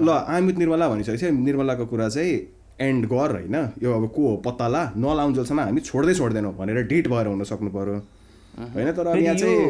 [0.00, 2.34] ल आएम विथ निर्मला भनिसकेपछि निर्मलाको कुरा चाहिँ
[2.80, 3.56] एन्ड गर होइन?
[3.82, 4.36] यो अब को हो?
[4.46, 7.96] पत्ता ला नलाउन्जेलसम्म हामी छोड्दै छोड्दैनौँ भनेर डिट भएर हुन सक्नु पऱ्यो
[8.58, 9.62] होइन तर यहाँ चाहिँ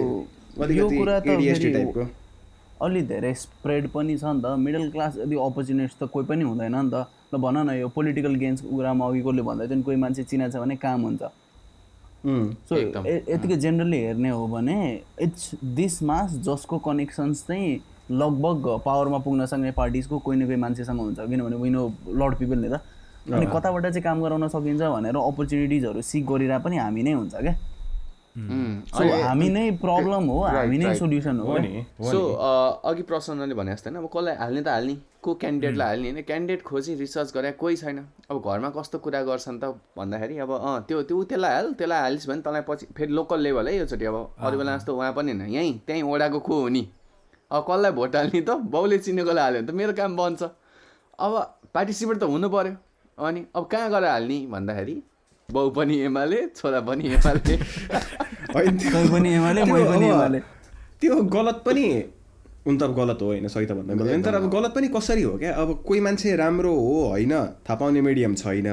[2.82, 6.74] अलि धेरै स्प्रेड पनि छ नि त। मिडल क्लास यदि अपर्च्युनिटिज त कोही पनि हुँदैन
[6.74, 9.96] नि त। ल भन न यो पोलिटिकल गेम्सको कुरामा अघि कसले भन्दा थियो नि कोही
[10.02, 11.22] मान्छे चिना छ भने काम हुन्छ।
[12.68, 14.76] सो यतिकै जेनरली हेर्ने हो भने
[15.22, 21.00] इट्स दिस मास जसको कनेक्सन्स चाहिँ लगभग पावरमा पुग्न सक्ने पार्टिजको कोही न कोही मान्छेसँग
[21.00, 21.82] हुन्छ। किनभने विनो
[22.18, 22.82] लड पिपल नि त।
[23.30, 27.54] अनि कताबाट चाहिँ काम गराउन सकिन्छ भनेर अपर्च्युनिटिजहरू सिक गरिरहेको पनि हामी नै हुन्छ क्या?
[28.32, 33.72] सो हामी नै प्रब्लम हो हामी नै सोल्युसन हो। नि सो नि। अघि प्रश्नले भने
[33.72, 37.52] जस्तो होइन अब कसलाई हाल्ने त हाल्ने को क्यान्डिडेटलाई हाल्ने होइन। क्यान्डिडेट खोजी रिसर्च गरे
[37.60, 37.98] कोही छैन।
[38.30, 42.28] अब घरमा कस्तो कुरा गर्छन् त भन्दाखेरि अब अँ त्यो त्यो त्यसलाई हाल त्यसलाई हालिस्
[42.28, 45.52] भने तँलाई पछि फेरि लोकल लेभल है योचोटि। अब अरू बेला जस्तो उहाँ पनि होइन
[45.52, 46.82] यहीँ त्यहीँ ओडाको को हो नि?
[47.50, 48.50] अब कसलाई भोट हाल्ने त?
[48.72, 50.42] बाउले चिनेकोलाई हाल्यो भने त मेरो काम बन्छ।
[51.20, 51.32] अब
[51.74, 52.74] पार्टिसिपेट त हुनु पऱ्यो
[53.18, 54.96] अनि अब कहाँ गएर हाल्ने भन्दाखेरि
[55.52, 57.08] बाउ पनि एमाले छोरा पनि
[60.08, 60.38] एमाले
[61.00, 61.84] त्यो गलत पनि
[62.66, 65.22] हुन त अब गलत हो होइन सही त भन्दै मिल्दैन तर अब गलत पनि कसरी
[65.22, 65.52] हो क्या?
[65.62, 67.32] अब कोही मान्छे राम्रो हो होइन
[67.66, 68.68] थाहा पाउने मिडियम छैन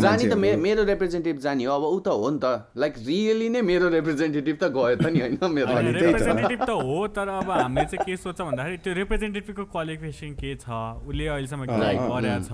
[0.00, 3.60] जाने त। मेरो रिप्रेजेन्टेटिभ जाने हो। अब ऊ त हो नि त। लाइक रियली नै
[3.68, 8.04] मेरो रिप्रेजेन्टेटिभ त गयो त नि होइन मेरो। रिप्रेजेन्टेटिभ त। हो तर अब हामीले चाहिँ
[8.08, 10.66] के सोध्छ भन्दाखेरि त्यो रिप्रेजेन्टेटिभको क्वालिफिकेसन के छ?
[11.04, 11.76] उसले अहिलेसम्म के.
[12.08, 12.50] गरेको छ।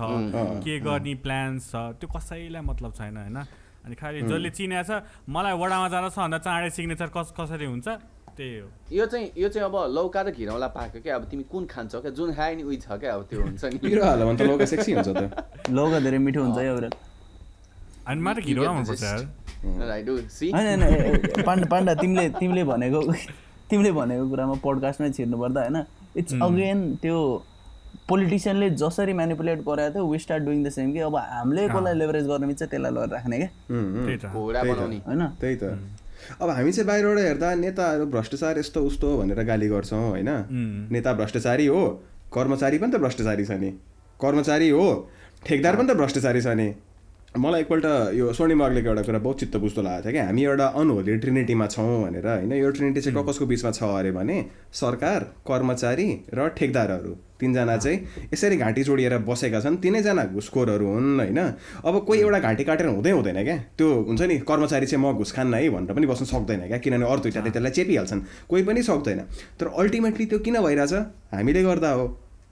[0.67, 1.87] के गर्ने प्लान्स छ?
[2.03, 3.37] त्यो कसैलाई मतलब छैन होइन।
[3.79, 4.91] अनि खालि जसले चिनेको छ
[5.31, 7.87] मलाई वडामा जाँदा छ भन्दा चाँडै सिग्नेचर कस कसरी हुन्छ?
[8.39, 11.65] त्यही हो। यो चाहिँ यो चाहिँ अब लौका र घिरौँला पाएको क्या अब तिमी कुन
[11.67, 12.11] खान्छौ क्या?
[12.15, 15.09] जुन खायो नि उही छ क्या अब त्यो हुन्छ नि। भने त लौका सेक्सी हुन्छ
[15.09, 15.21] त।
[15.77, 16.89] लौका धेरै मिठो हुन्छ है एउटा
[18.07, 19.03] अनि मात्र मनपर्छ
[20.55, 20.81] होइन
[21.47, 23.01] पाण्डा पाण्डा तिमीले तिमीले भनेको
[23.69, 25.77] तिमीले भनेको कुरामा पोडकास्टमै छिर्नु पर्दा होइन?
[26.15, 27.17] इट्स अगेन त्यो
[28.09, 32.25] पोलिटिसियनले जसरी म्यानिपुलेट गराएको थियो we start doing the same कि अब हामीले कसलाई लेभरेज
[32.27, 33.49] गर्ने मिल्छ त्यसलाई लगेर राख्ने क्या?
[35.07, 35.27] होइन?
[35.41, 35.77] त्यही त।
[36.41, 40.29] अब हामी चाहिँ बाहिरबाट हेर्दा नेताहरू भ्रष्टाचार यस्तो उस्तो भनेर गाली गर्छौँ होइन?
[40.91, 41.81] नेता भ्रष्टाचारी हो
[42.33, 43.71] कर्मचारी पनि त भ्रष्टाचारी छ नि।
[44.21, 44.87] कर्मचारी हो
[45.45, 46.69] ठेकदार पनि त भ्रष्टाचारी छ नि।
[47.37, 51.17] मलाई एकपल्ट यो स्वर्णिम एउटा कुरा बहुत चित्त बुझ्दो लागेको थियो कि हामी एउटा अनहोली
[51.17, 52.53] ट्रिनिटीमा छौँ भनेर होइन?
[52.53, 54.37] यो ट्रिनिटी चाहिँ कसको बिचमा छ अरे भने
[54.73, 61.39] सरकार कर्मचारी र ठेकदारहरू तिनजना चाहिँ यसरी घाँटी जोडिएर बसेका छन्। तिनैजना घुसखोरहरू हुन् होइन?
[61.85, 65.31] अब कोही एउटा घाँटी काटेर हुँदै हुँदैन क्या। त्यो हुन्छ नि कर्मचारी चाहिँ म घुस
[65.31, 69.19] खान्न है भनेर पनि बस्नु सक्दैन क्या किनभने अरू दुइटाले त्यसलाई चेपिहाल्छन्। कोही पनि सक्दैन।
[69.59, 70.93] तर अल्टिमेटली त्यो किन भइरहेछ?
[71.29, 72.07] हामीले गर्दा हो।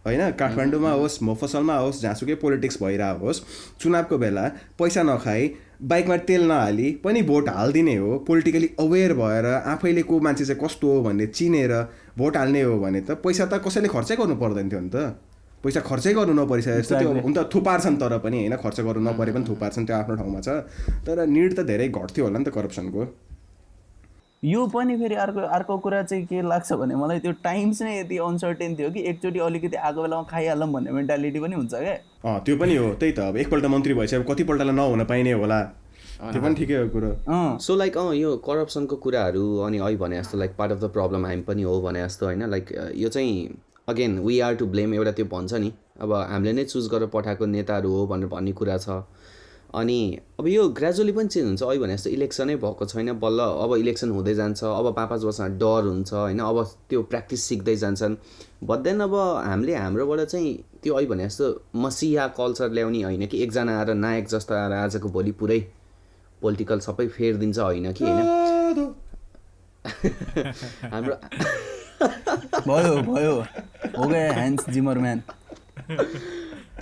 [0.08, 0.32] होइन?
[0.39, 3.41] काठमाडौँमा होस् मोफसलमा होस् जहाँसुकै पोलिटिक्स भइरहेको होस्
[3.80, 4.45] चुनावको बेला
[4.80, 5.53] पैसा नखाई
[5.84, 9.45] बाइकमा तेल नहाली पनि भोट हालिदिने हो पोलिटिकली अवेर भएर
[9.76, 11.74] आफैले को मान्छे चाहिँ कस्तो हो भन्ने चिनेर
[12.18, 14.97] भोट हाल्ने हो भने त पैसा त कसैले खर्चै गर्नु पर्दैन थियो नि त।
[15.64, 18.55] पैसा खर्चै गर्नु नपरिसके जस्तो त्यो हुन त थुपार्छन् तर पनि होइन?
[18.58, 20.49] खर्च गर्नु नपरे पनि थुपार्छन् त्यो आफ्नो ठाउँमा छ।
[21.05, 23.01] तर निड त धेरै घट्थ्यो होला नि त करप्सनको
[24.47, 28.17] यो पनि फेरि अर्को अर्को कुरा चाहिँ के लाग्छ भने मलाई त्यो टाइम्स नै यति
[28.25, 31.93] अनसर्टेन थियो कि एकचोटि अलिकति आएको बेलामा खाइहालौँ भन्ने मेन्टालिटी पनि हुन्छ क्या।
[32.25, 35.61] अँ त्यो पनि हो त्यही त। अब एकपल्ट मन्त्री भएपछि अब कतिपल्टलाई नहुन पाइने होला।
[36.21, 40.19] त्यो पनि ठिकै हो कुरो। अँ। सो लाइक अँ यो करप्सनको कुराहरू अनि अहिले भने
[40.19, 42.49] जस्तो like part of the problem हामी पनि हो भने जस्तो होइन?
[42.49, 43.33] लाइक यो चाहिँ
[43.89, 47.45] again we are to blame एउटा त्यो भन्छ नि। अब हामीले नै चुज गरेर पठाएको
[47.47, 49.03] नेताहरू हो भनेर भन्ने कुरा छ।
[49.76, 53.76] अनि अब यो ग्रेजुअली पनि चेन्ज हुन्छ। अहिले भने जस्तो इलेक्सनै भएको छैन बल्ल अब
[53.76, 58.15] इलेक्सन हुँदै जान्छ अब पाँच पाँच वर्षमा डर हुन्छ होइन अब त्यो प्र्याक्टिस सिक्दै जान्छन्।
[58.63, 59.15] बट देन अब
[59.45, 60.53] हामीले हाम्रोबाट चाहिँ
[60.84, 61.45] त्यो अहिले भने जस्तो
[61.76, 65.59] मसिया कल्चर ल्याउने होइन कि एकजना आएर नायक जस्तो आएर आजको भोलि पुरै
[66.41, 68.93] पोलिटिकल सबै फेरिदिन्छ होइन कि होइन?
[70.91, 71.15] हाम्रो
[72.68, 73.36] भयो भयो।
[73.97, 75.22] हो गयो ह्यान्ड्स जिमर म्यान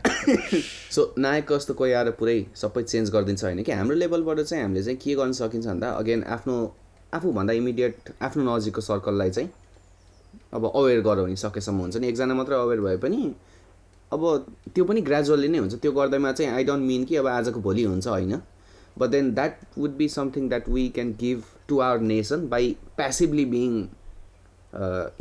[0.96, 3.72] सो नायक जस्तो कोही आएर पुरै सबै चेन्ज गरिदिन्छ होइन कि?
[3.72, 6.56] हाम्रो लेभलबाट चाहिँ हामीले चाहिँ के गर्न सकिन्छ भन्दा अगेन आफ्नो
[7.14, 9.50] आफूभन्दा इमिडिएट आफ्नो नजिकको सर्कललाई चाहिँ
[10.54, 13.34] अब अवेर गराउने सकेसम्म हुन्छ नि। एकजना मात्र अवेर भए पनि
[14.12, 14.22] अब
[14.76, 17.84] त्यो पनि ग्रेजुअली नै हुन्छ। त्यो गर्दैमा चाहिँ आई डोन्ट मिन कि अब आजको भोलि
[17.84, 18.42] हुन्छ होइन।
[18.98, 23.46] But then that would be something that we can give to our nation by passively
[23.46, 23.72] being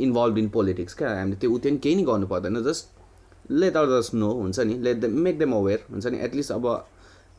[0.05, 1.09] involve in politics क्या?
[1.19, 2.93] हामीले त्यो नि केही नै गर्नु पर्दैन। जस्ट
[3.51, 4.73] लेट अदर्स नो हुन्छ नि?
[4.79, 6.17] Let them make them aware हुन्छ नि?
[6.25, 6.65] एटलिस्ट अब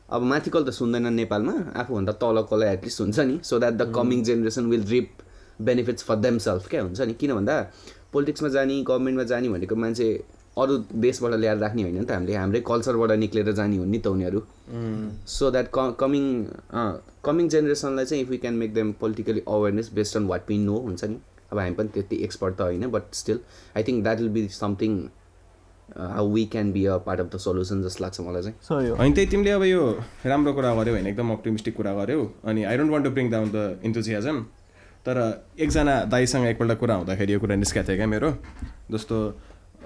[0.09, 3.39] अब माथिको त सुन्दैन नेपालमा आफूभन्दा तलकोलाई एटलिस्ट हुन्छ नि?
[3.43, 5.09] So that the coming generation will reap
[5.61, 6.15] benefits for
[6.47, 7.13] themselves क्या हुन्छ नि?
[7.13, 7.55] किन भन्दा
[8.13, 10.07] पोलिटिक्समा जाने गभर्मेन्टमा जाने भनेको मान्छे
[10.57, 14.07] अरू देशबाट ल्याएर राख्ने होइन नि त हामीले। हाम्रै कल्चरबाट निक्लेर जाने हो नि त
[14.07, 14.39] उनीहरू।
[15.27, 16.23] सो द्याट कमिङ
[17.25, 20.77] कमिङ जेनेरेसनलाई चाहिँ if you can make them politically awareness based on what we know
[20.87, 21.17] हुन्छ नि?
[21.51, 23.39] अब हामी पनि त्यति एक्सपर्ट त होइन but still
[23.77, 24.97] I think that will be something
[25.95, 28.95] how we can be a part of the solution जस्तो लाग्छ मलाई चाहिँ सही हो
[28.95, 29.83] होइन त्यही तिमीले अब यो
[30.25, 33.49] राम्रो कुरा गर्यौ होइन एकदम अप्टिमिस्टिक कुरा गर्यौ। अनि I don't want to bring down
[33.51, 34.41] the enthusiasm
[35.05, 35.17] तर
[35.59, 38.31] एकजना दाईसँग एकपल्ट कुरा हुँदाखेरि यो कुरा निस्केको थियो क्या मेरो।
[38.91, 39.15] जस्तो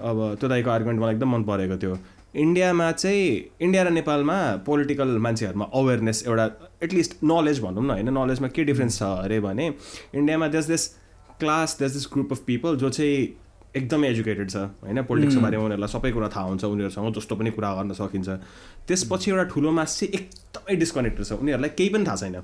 [0.02, 1.98] अब त्यो दाईको आर्गुमेन्ट मलाई एकदम मन परेको थियो।
[2.34, 3.24] इन्डियामा चाहिँ
[3.60, 4.36] इन्डिया र नेपालमा
[4.66, 6.46] पोलिटिकल मान्छेहरूमा अवेरनेस एउटा
[6.82, 8.08] एटलिस्ट नलेज भनौँ न होइन?
[8.08, 9.02] नलेजमा के डिफ्रेन्स छ?
[9.02, 9.66] अरे भने
[10.14, 10.86] इन्डियामा does this
[11.40, 13.16] class does this group of people जो चाहिँ
[13.76, 15.02] एकदमै एजुकेटेड छ होइन?
[15.08, 18.28] पोलिटिक्सको बारेमा उनीहरूलाई सबै कुरा थाहा हुन्छ उनीहरूसँग जस्तो पनि कुरा गर्न सकिन्छ।
[18.88, 22.36] त्यसपछि एउटा ठुलो मास चाहिँ एकदमै डिस्कनेक्टेड छ। उनीहरूलाई केही पनि थाहा छैन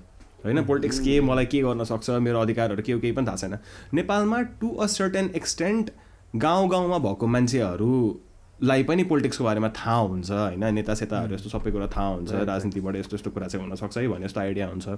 [0.45, 0.65] होइन?
[0.65, 3.59] पोलिटिक्स के मलाई के गर्न सक्छ मेरो अधिकारहरू के हो केही पनि थाहा छैन।
[3.93, 5.91] नेपालमा टु अ सर्टेन एक्सटेन्ट
[6.37, 10.65] गाउँ गाउँमा भएको मान्छेहरूलाई पनि पोलिटिक्सको बारेमा थाहा हुन्छ होइन?
[10.75, 14.25] नेता सेताहरू यस्तो सबै कुरा थाहा हुन्छ राजनीतिबाट यस्तो यस्तो कुरा चाहिँ हुनसक्छ है भन्ने
[14.25, 14.89] यस्तो आइडिया हुन्छ।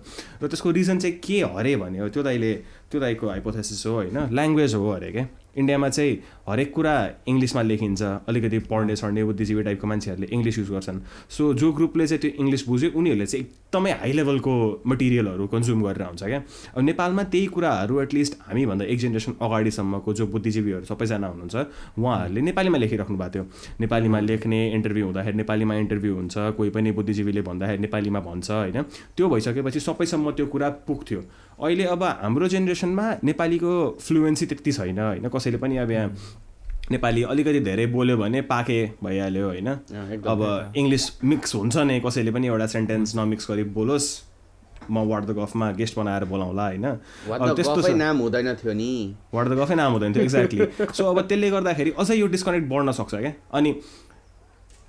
[0.42, 2.52] र त्यसको रिजन चाहिँ के अरे भन्यो त्यो दाइले
[2.90, 4.18] त्यो दाइको हाइपोथेसिस हो होइन?
[4.30, 5.26] ल्याङ्ग्वेज हो अरे क्या
[5.56, 6.94] इन्डियामा चाहिँ हरेक कुरा
[7.28, 12.20] इङ्ग्लिसमा लेखिन्छ अलिकति पढ्ने सढ्ने बुद्धिजीवी टाइपको मान्छेहरूले इङ्ग्लिस युज गर्छन्। सो जो ग्रुपले चाहिँ
[12.20, 14.54] त्यो इङ्ग्लिस बुझ्यो उनीहरूले चाहिँ एकदमै हाई लेभलको
[14.86, 16.42] मटेरियलहरू कन्ज्युम गरेर हुन्छ क्या।
[16.74, 21.56] अब नेपालमा त्यही कुराहरू एटलिस्ट हामीभन्दा एक जेनेरेसन अगाडिसम्मको जो बुद्धिजीवीहरू सबैजना हुनुहुन्छ
[21.98, 23.44] उहाँहरूले नेपालीमा लेखिराख्नु भएको थियो।
[23.80, 28.82] नेपालीमा लेख्ने इन्टरभ्यू हुँदाखेरि नेपालीमा इन्टरभ्यू हुन्छ कोही पनि बुद्धिजीवीले भन्दाखेरि नेपालीमा भन्छ होइन?
[29.16, 31.20] त्यो भइसकेपछि सबैसम्म त्यो कुरा पुग्थ्यो।
[31.64, 35.28] अहिले अब हाम्रो जेनेरेसनमा नेपालीको फ्लुएन्सी त्यति छैन होइन?
[35.28, 36.08] कसैले पनि अब यहाँ
[36.90, 39.68] नेपाली अलिकति धेरै बोल्यो भने पाके भइहाल्यो होइन?
[40.32, 40.40] अब
[40.76, 44.08] इङ्ग्लिस मिक्स हुन्छ नै कसैले पनि एउटा सेन्टेन्स नमिक्स गरी बोलोस्
[44.90, 46.86] म वार्ड द गफमा गेस्ट बनाएर बोलाउँला होइन?
[47.54, 48.90] त्यस्तो नाम हुँदैन थियो नि।
[49.34, 52.92] वाट द गफै नाम हुँदैन थियो एक्ज्याक्टली सो अब त्यसले गर्दाखेरि अझै यो डिस्कनेक्ट बढ्न
[52.98, 53.32] सक्छ क्या?
[53.54, 53.70] अनि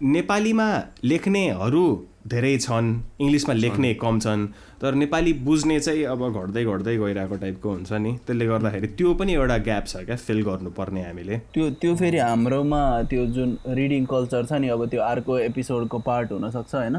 [0.01, 0.67] नेपालीमा
[1.03, 1.83] लेख्नेहरू
[2.27, 2.87] धेरै छन्
[3.21, 4.45] इङ्ग्लिसमा लेख्ने कम छन्
[4.81, 9.33] तर नेपाली बुझ्ने चाहिँ अब घट्दै घट्दै गइरहेको टाइपको हुन्छ नि। त्यसले गर्दाखेरि त्यो पनि
[9.33, 14.45] एउटा ग्याप छ क्या फिल गर्नुपर्ने हामीले। त्यो त्यो फेरि हाम्रोमा त्यो जुन रिडिङ कल्चर
[14.45, 16.97] छ नि अब त्यो अर्को एपिसोडको पार्ट हुनसक्छ होइन?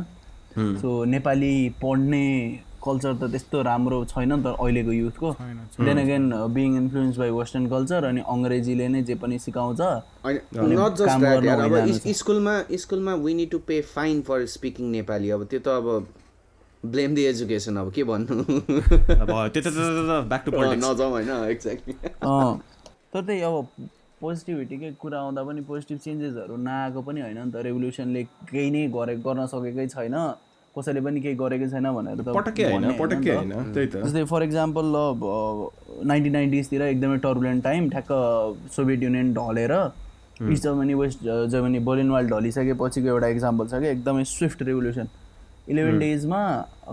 [0.82, 2.26] सो नेपाली पढ्ने
[2.86, 5.28] कल्चर त त्यस्तो राम्रो छैन नि त अहिलेको युथको।
[5.86, 6.24] Then again
[6.54, 9.80] being influence by western culture अनि अङ्ग्रेजीले नै जे पनि सिकाउँछ
[12.22, 12.54] स्कुलमा
[12.84, 15.86] स्कुलमा we need to pay fine for speaking Nepali अब त्यो त अब
[16.84, 18.42] ब्लेम दि एजुकेसन अब के भन्नु?
[19.22, 19.66] अब त्यो त
[20.28, 22.52] ब्याक टु पोलिटिक्स नजाउँ होइन एक्ज्याक्टली अँ,
[23.14, 23.54] तर त्यही अब
[24.22, 29.14] पोजिटिभिटीकै कुरा आउँदा पनि पोजिटिभ चेन्जेसहरू नआएको पनि होइन नि त। रेभोल्युसनले केही नै गरे
[29.26, 30.14] गर्न सकेकै छैन।
[30.76, 34.42] कसैले पनि केही गरेकै छैन भनेर त पटक्कै होइन पटक्कै। होइन त्यही त। जस्तै फर
[34.42, 34.86] इक्जाम्पल
[36.10, 38.12] नाइन्टिन नाइन्टिजतिर एकदमै टर्बुलेन्ट टाइम ठ्याक्क
[38.76, 39.72] Soviet Union ढलेर
[40.42, 41.18] East Germany West
[41.50, 45.08] Germany Berlin wall ढलिसकेपछिको एउटा इक्जाम्पल छ कि एकदमै स्विफ्ट रेभोल्युसन
[45.68, 46.40] इलेभेन डेजमा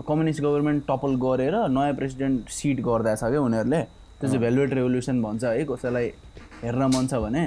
[0.08, 3.82] कम्युनिस्ट गभर्मेन्ट टपल गरेर नयाँ प्रेसिडेन्ट सिट गर्दैछ क्या उनीहरूले।
[4.20, 6.06] त्यो चाहिँ भेलवेट रेभोल्युसन भन्छ है कसैलाई
[6.62, 7.44] हेर्न मन छ भने।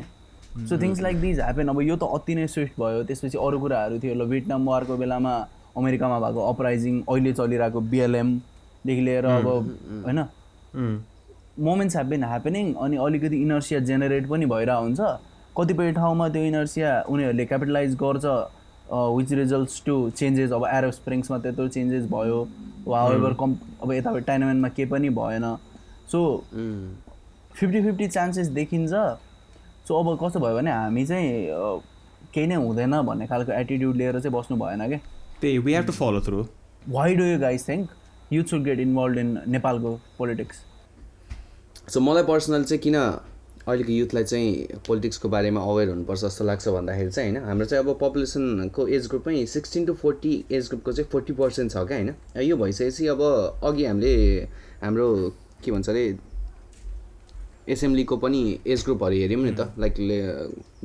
[0.69, 3.99] So things like these happen अब यो त अति नै स्विफ्ट भयो। त्यसपछि अरू कुराहरू
[4.03, 5.34] थियो ल भियतनाम वारको बेलामा
[5.76, 10.19] अमेरिकामा भएको अपराइजिङ अहिले चलिरहेको बिएलएमदेखि लिएर अब होइन?
[11.59, 15.01] मोमेन्ट्स हेभ बिन ह्यापनिङ अनि अलिकति इनर्सिया जेनेरेट पनि भइरहेको हुन्छ।
[15.57, 18.26] कतिपय ठाउँमा त्यो इनर्सिया उनीहरूले क्यापिटलाइज गर्छ
[18.91, 22.47] विच रिजल्ट्स टु चेन्जेस अब एरो स्प्रिङ्समा त्यत्रो चेन्जेस भयो।
[22.88, 25.45] वा एभर कम् अब यतापट्टि टाइनामेन्टमा केही पनि भएन।
[26.11, 26.19] सो
[27.53, 28.91] फिफ्टी फिफ्टी चान्सेस देखिन्छ।
[29.88, 31.82] सो अब कस्तो भयो भने हामी चाहिँ
[32.34, 34.99] केही नै हुँदैन भन्ने खालको एटिट्युड लिएर चाहिँ बस्नु भएन क्या
[35.43, 36.45] त्यही we have to follow through
[36.89, 37.89] why do you guys think
[38.31, 40.65] youth should get involve in नेपालको पोलिटिक्स
[41.93, 47.11] सो मलाई पर्सनल चाहिँ किन अहिलेको युथलाई चाहिँ पोलिटिक्सको बारेमा अवेर हुनुपर्छ जस्तो लाग्छ भन्दाखेरि
[47.11, 51.33] चाहिँ होइन हाम्रो चाहिँ अब पपुलेसनको एज ग्रुपमै सिक्सटिन टु फोर्टी एज ग्रुपको चाहिँ फोर्टी
[51.33, 52.09] पर्सेन्ट छ क्या होइन।
[52.47, 53.21] यो भइसकेपछि अब
[53.63, 54.13] अघि हामीले
[54.83, 55.07] हाम्रो
[55.63, 56.03] के भन्छ अरे
[57.69, 59.95] एसेम्ब्लीको पनि एज ग्रुपहरू हेऱ्यौँ नि त। लाइक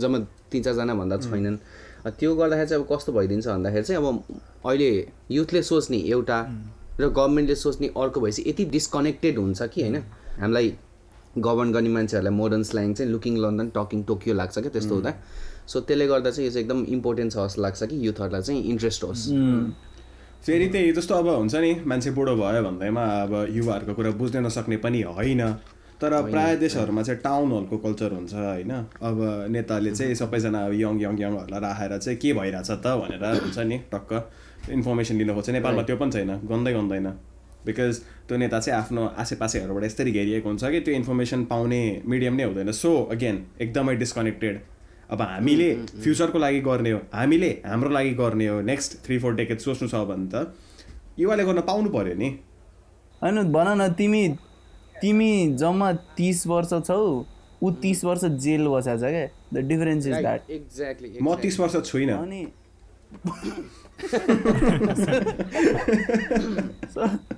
[0.01, 0.19] जम्मा
[0.51, 1.59] तिन चारजना भन्दा छैनन्।
[2.07, 4.25] त्यो गर्दाखेरि चाहिँ अब कस्तो भइदिन्छ भन्दाखेरि चाहिँ अब
[4.65, 4.91] अहिले
[5.31, 6.39] युथले सोच्ने एउटा
[7.01, 9.97] र गभर्मेन्टले सोच्ने अर्को भएपछि यति डिस्कनेक्टेड हुन्छ कि होइन?
[10.41, 10.73] हामीलाई
[11.39, 15.13] गभर्न गर्ने मान्छेहरूलाई मोडर्न स्ल्याङ चाहिँ लुकिङ लन्डन टकिङ टोकियो लाग्छ क्या त्यस्तो हुँदा।
[15.67, 19.05] सो त्यसले गर्दा चाहिँ यो चाहिँ एकदम इम्पोर्टेन्ट छ जस्तो लाग्छ कि युथहरूलाई चाहिँ इन्ट्रेस्ट
[19.05, 19.25] होस्।
[20.47, 24.77] फेरि त्यही जस्तो अब हुन्छ नि मान्छे बुढो भयो भन्दैमा अब युवाहरूको कुरा बुझ्न नसक्ने
[24.77, 25.43] पनि होइन।
[26.01, 28.71] तर प्रायः देशहरूमा चाहिँ टाउन हलको कल्चर हुन्छ होइन।
[29.03, 29.17] अब
[29.51, 33.79] नेताले चाहिँ सबैजना अब यङ यङ यङहरूलाई राखेर चाहिँ के भइरहेछ त भनेर हुन्छ नि
[33.95, 37.07] टक्क इन्फर्मेसन लिन खोज्छ नेपालमा त्यो पनि छैन गन्दै गन्दैन।
[37.67, 37.95] बिकज
[38.29, 42.73] त्यो नेता चाहिँ आफ्नो आसेपासेहरूबाट यसरी घेरिएको हुन्छ कि त्यो इन्फर्मेसन पाउने मिडियम नै हुँदैन।
[42.73, 44.61] सो अगेन एकदमै डिस्कनेक्टेड
[45.11, 45.69] अब हामीले
[46.03, 50.07] फ्युचरको लागि गर्ने हो हामीले हाम्रो लागि गर्ने हो नेक्स्ट थ्री फोर डेकेट सोच्नु छ
[50.11, 50.55] भने त
[51.19, 52.29] युवाले गर्न पाउनु पऱ्यो नि।
[53.23, 54.23] होइन भन न तिमी
[55.01, 57.01] तिमी जम्मा तिस वर्ष छौ
[57.63, 61.75] ऊ तिस वर्ष जेल बसेको छ क्या the difference is that exactly म तिस वर्ष
[61.91, 62.47] छुइनँ। अनि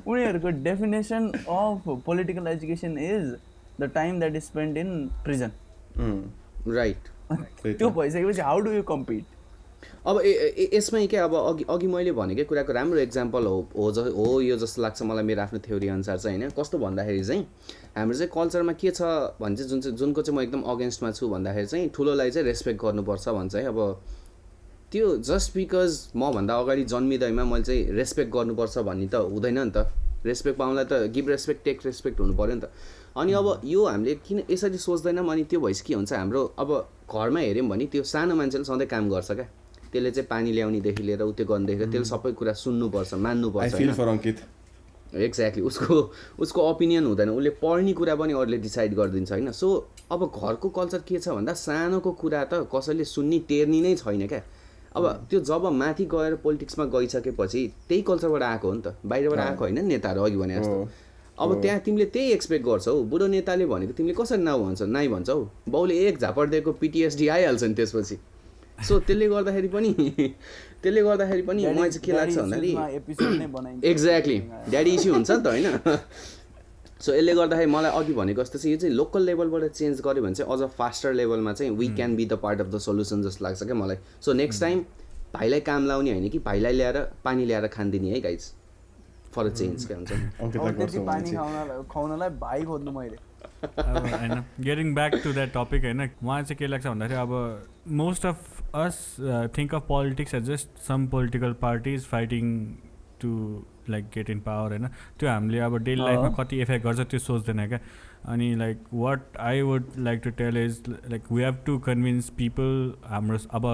[0.07, 3.25] उनीहरूको definition of political education is
[3.81, 4.91] the time that is spend in
[5.25, 5.51] prison
[6.69, 7.03] right.
[7.65, 9.25] त्यो भइसकेपछि हाउ डु यु कम्पिट
[10.07, 10.21] अब
[10.73, 14.57] यसमै क्या अब अघि अघि मैले भनेकै कुराको राम्रो इक्जाम्पल हो हो ज हो यो
[14.57, 17.43] जस्तो लाग्छ मलाई मेरो आफ्नो थ्योरी अनुसार चाहिँ होइन। कस्तो भन्दाखेरि चाहिँ
[17.97, 19.03] हाम्रो चाहिँ कल्चरमा के छ
[19.41, 22.81] भने चाहिँ जुन चाहिँ जुनको चाहिँ म एकदम अगेन्स्टमा छु भन्दाखेरि चाहिँ ठुलोलाई चाहिँ रेस्पेक्ट
[22.83, 23.79] गर्नुपर्छ भन्छ है। अब
[24.93, 29.87] त्यो जस्ट बिकज मभन्दा अगाडि जन्मिँदैमा मैले चाहिँ रेस्पेक्ट गर्नुपर्छ भन्ने त हुँदैन नि त।
[30.25, 32.73] रेस्पेक्ट पाउनलाई त गिभ रेस्पेक्ट टेक रेस्पेक्ट हुनु पऱ्यो नि त।
[33.17, 36.69] अनि अब यो हामीले किन यसरी सोच्दैनौँ अनि त्यो भएपछि के हुन्छ हाम्रो अब
[37.13, 39.49] घरमा हेऱ्यौँ भने त्यो सानो मान्छेले सधैँ काम गर्छ क्या।
[39.93, 44.35] त्यसले चाहिँ पानी ल्याउनेदेखि लिएर उ त्यो गर्नेदेखि त्यसले सबै कुरा सुन्नुपर्छ मान्नुपर्छ
[45.11, 45.95] एक्ज्याक्टली उसको
[46.39, 49.51] उसको ओपिनियन हुँदैन। उसले पढ्ने कुरा पनि अरूले डिसाइड गरिदिन्छ होइन?
[49.53, 49.69] सो
[50.13, 54.43] अब घरको कल्चर के छ भन्दा सानोको कुरा त कसैले सुन्ने टेर्नी नै छैन क्या।
[54.95, 59.65] अब त्यो जब माथि गएर पोलिटिक्समा गइसकेपछि त्यही कल्चरबाट आएको हो नि त। बाहिरबाट आएको
[59.65, 60.79] होइन नेताहरू अघि भने जस्तो।
[61.39, 65.41] अब त्यहाँ तिमीले त्यही एक्सपेक्ट गर्छौ बुढो नेताले भनेको तिमीले कसरी नाउ भन्छौ नाइ भन्छौ
[65.69, 68.17] बाउले एक झापड दिएको पिटिएसडी आइहाल्छ नि त्यसपछि।
[68.89, 69.91] सो त्यसले गर्दाखेरि पनि
[70.83, 72.73] त्यसले गर्दाखेरि पनि मलाई चाहिँ के लाग्छ भन्दाखेरि
[73.91, 74.39] एक्ज्याक्टली
[74.71, 75.99] ड्याडी इस्यु हुन्छ नि त होइन?
[77.01, 80.35] सो यसले गर्दाखेरि मलाई अघि भनेको जस्तो चाहिँ यो चाहिँ लोकल लेभलबाट चेन्ज गऱ्यो भने
[80.35, 83.63] चाहिँ अझ फास्टर लेभलमा चाहिँ we can be the part of the solution जस्तो लाग्छ
[83.63, 84.85] क्या मलाई। सो नेक्स्ट टाइम
[85.35, 88.51] भाइलाई काम लाउने होइन कि भाइलाई ल्याएर पानी ल्याएर खानिदिने है गाइज
[89.35, 90.13] फर अ चेन्ज क्या हुन्छ?
[93.65, 97.33] होइन getting back to that topic होइन मलाई चाहिँ के लाग्छ भन्दाखेरि अब
[98.01, 99.17] most of us
[99.57, 102.45] think of politics as just some political parties fighting
[103.21, 103.31] to
[103.91, 104.89] like get in power होइन?
[105.19, 107.79] त्यो हामीले अब डेली लाइफमा कति इफेक्ट गर्छ त्यो सोच्दैन क्या?
[108.29, 112.93] अनि like what I would like to tell is like we have to convince people
[113.07, 113.67] हाम्रो अब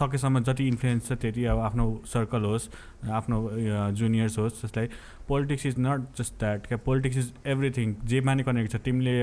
[0.00, 2.68] सकेसम्म जति इन्फ्लुएन्स छ त्यति अब आफ्नो सर्कल होस्
[3.10, 3.48] आफ्नो
[4.00, 4.88] जुनियर्स होस् जसलाई
[5.28, 6.78] politics is not just that क्या?
[6.86, 9.14] पोलिटिक्स इज एभ्रिथिङ जे माने कनेक्ट छ तिमीले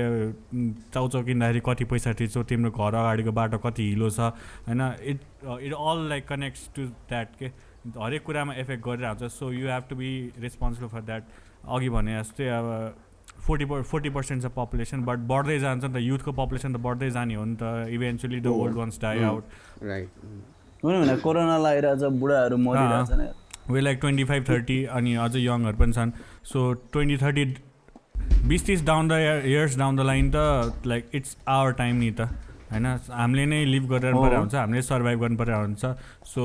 [0.94, 4.32] चाउचाउ किन्दाखेरि कति पैसा तिर्छौ तिम्रो घर अगाडिको बाटो कति हिलो छ
[4.66, 4.82] होइन?
[5.04, 7.52] It it all like connects to that के
[8.00, 10.10] हरेक कुरामा इफेक्ट गरेर हुन्छ so you have to be
[10.40, 11.24] responsible for that
[11.68, 12.94] अघि भने जस्तै अब
[13.38, 17.10] फोर्टी पर फोर्टी पर्सेन्ट छ पपुलेसन बट बढ्दै जान्छ नि त युथको पपुलेसन त बढ्दै
[17.10, 17.64] जाने हो नि त
[17.96, 19.44] eventually the old ones die out
[19.84, 20.08] right
[21.22, 26.10] corona लगाइरहेछ बुढाहरू मरिरहेछन् we like twenty five thirty अनि अझै यङहरू पनि छन्।
[26.44, 27.44] सो ट्वेन्टी थर्टी
[28.48, 29.12] बिस तिस down the
[29.46, 32.20] years down the line त लाइक इट्स आवर टाइम नि त
[32.72, 32.86] होइन?
[33.10, 35.84] हामीले नै लिभ गरिरहनु हो। परेको हुन्छ हामीले सर्भाइभ गर्नु परेको हुन्छ।
[36.26, 36.42] सो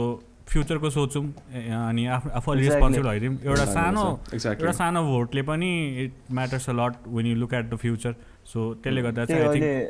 [0.48, 2.74] फ्युचरको सोचौँ अनि आफ्नो आफूले Exactly.
[2.74, 4.04] रेस्पोन्सिबल भइदिउँ। एउटा सानो
[4.44, 5.70] एउटा सानो भोटले पनि
[6.04, 8.16] it matters a lot when you look at the future
[8.54, 9.88] so त्यसले गर्दा चाहिँ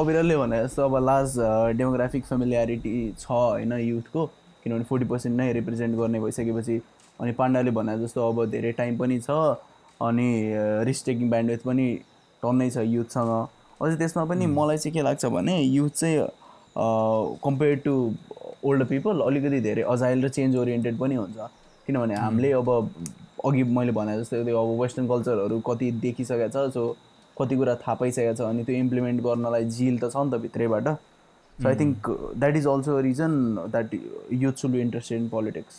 [0.00, 1.38] अविरलले भने जस्तो अब लास्ट
[1.76, 4.26] डेमोग्राफिक फेमिलियारिटी छ होइन युथको
[4.64, 6.80] किनभने फोर्टी पर्सेन्ट नै रिप्रेजेन्ट गर्ने भइसकेपछि
[7.20, 9.38] अनि पाण्डाले भने जस्तो अब धेरै टाइम पनि छ
[10.08, 10.28] अनि
[10.88, 11.86] रिस्क टेकिङ ब्यान्डवेथ पनि
[12.42, 13.32] टन्नै छ युथसँग।
[13.80, 16.26] अझै त्यसमा पनि मलाई चाहिँ के लाग्छ भने युथ चाहिँ
[17.44, 17.94] कम्पेयर टु
[18.64, 21.38] ओल्ड पिपल अलिकति धेरै अजाइल र चेन्ज ओरिएन्टेड पनि हुन्छ।
[21.86, 22.68] किनभने हामीले अब
[23.44, 26.82] अघि मैले भने जस्तै त्यो अब वेस्टर्न कल्चरहरू कति देखिसकेको छ सो
[27.36, 30.88] कति कुरा थाहा पाइसकेको छ अनि त्यो इम्प्लिमेन्ट गर्नलाई झिल त छ नि त भित्रैबाट।
[31.58, 33.32] So I think that is also a reason
[33.70, 33.94] that
[34.42, 35.74] youth should be interested in politics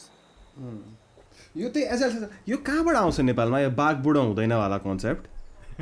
[1.58, 3.60] यो चाहिँ एज यो कहाँबाट आउँछ नेपालमा?
[3.60, 5.28] यो बाघ बुढो हुँदैन वाला कन्सेप्ट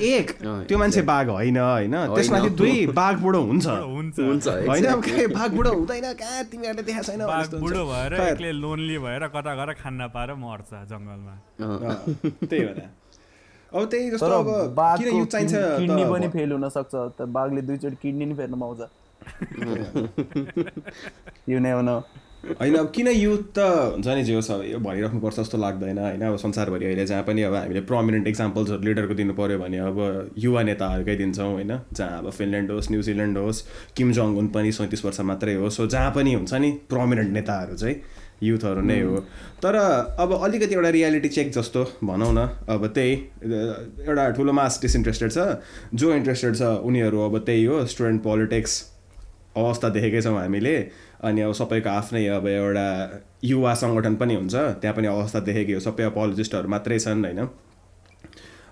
[0.02, 0.32] एक।
[0.68, 4.86] त्यो मान्छे बाघ होइन होइन। त्यसमाथि दुई बाघ बुढो हुन्छ। होइन
[5.34, 10.02] बाघ बुढो हुँदैन कहाँ तिमीहरूले देखाएको छैन। बुढो भएर एक्लै लोन्ली भएर कता गएर खान्न
[10.16, 11.36] पाएर मर्छ जङ्गलमा।
[12.46, 12.80] त्यही भएर
[13.72, 14.48] अब त्यही जस्तो तर अब
[15.00, 18.82] किन युथ चाहिन्छ किडनी पनि फेल हुनसक्छ त बाघले दुईचोटि किडनी नि फेर्न पाउँछ।
[21.50, 21.98] यु नेभर नो
[22.40, 23.60] होइन अब किन युथ त
[23.94, 26.22] हुन्छ नि जे होस् अब यो भनिराख्नुपर्छ जस्तो लाग्दैन होइन?
[26.24, 30.62] अब संसारभरि अहिले जहाँ पनि अब हामीले प्रमिनेन्ट इक्जाम्पल्सहरू लिडरको दिनु पऱ्यो भने अब युवा
[30.64, 31.74] नेताहरूकै दिन्छौँ होइन?
[31.94, 33.64] जहाँ अब फिनल्यान्ड होस् न्युजिल्यान्ड होस्
[33.98, 37.76] किम जोङ उन पनि सैँतिस वर्ष मात्रै हो। सो जहाँ पनि हुन्छ नि प्रमिनेन्ट नेताहरू
[37.76, 37.96] चाहिँ
[38.44, 39.20] युथहरू नै हो।
[39.60, 43.14] तर अब अलिकति एउटा रियालिटी चेक जस्तो भनौँ न। अब त्यही
[44.08, 45.60] एउटा ठुलो मास डिसइन्ट्रेस्टेड छ।
[45.94, 48.80] जो इन्ट्रेस्टेड छ उनीहरू अब त्यही हो स्टुडेन्ट पोलिटिक्स
[49.58, 50.76] अवस्था देखेकै छौँ हामीले।
[51.24, 52.86] अनि अब सबैको आफ्नै अब एउटा
[53.44, 57.48] युवा सङ्गठन पनि हुन्छ त्यहाँ पनि अवस्था देखेकै हो सबै अपोलोजिस्टहरू मात्रै छन् होइन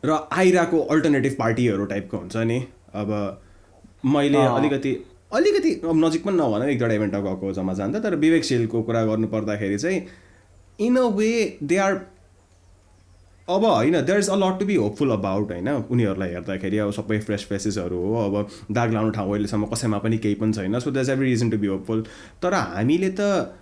[0.05, 2.59] र आइराको अल्टरनेटिभ पार्टीहरू टाइपको हुन्छ नि
[2.93, 3.13] अब
[4.05, 4.93] मैले। अलिकति
[5.33, 9.27] अलिकति अब नजिक पनि नभन एक दुईवटा इभेन्टमा गएको जम्मा जान्दा तर विवेकशीलको कुरा गर्नु
[9.27, 10.01] पर्दाखेरि चाहिँ
[10.79, 11.99] in a way they are
[13.49, 17.19] अब होइन there is a lot to be hopeful about होइन। उनीहरूलाई हेर्दाखेरि अब सबै
[17.19, 21.11] फ्रेस फेसेसहरू हो। अब दाग लाउने ठाउँ अहिलेसम्म कसैमा पनि केही पनि छैन। So there
[21.11, 22.03] every reason to be hopeful
[22.43, 23.55] तर हामीले त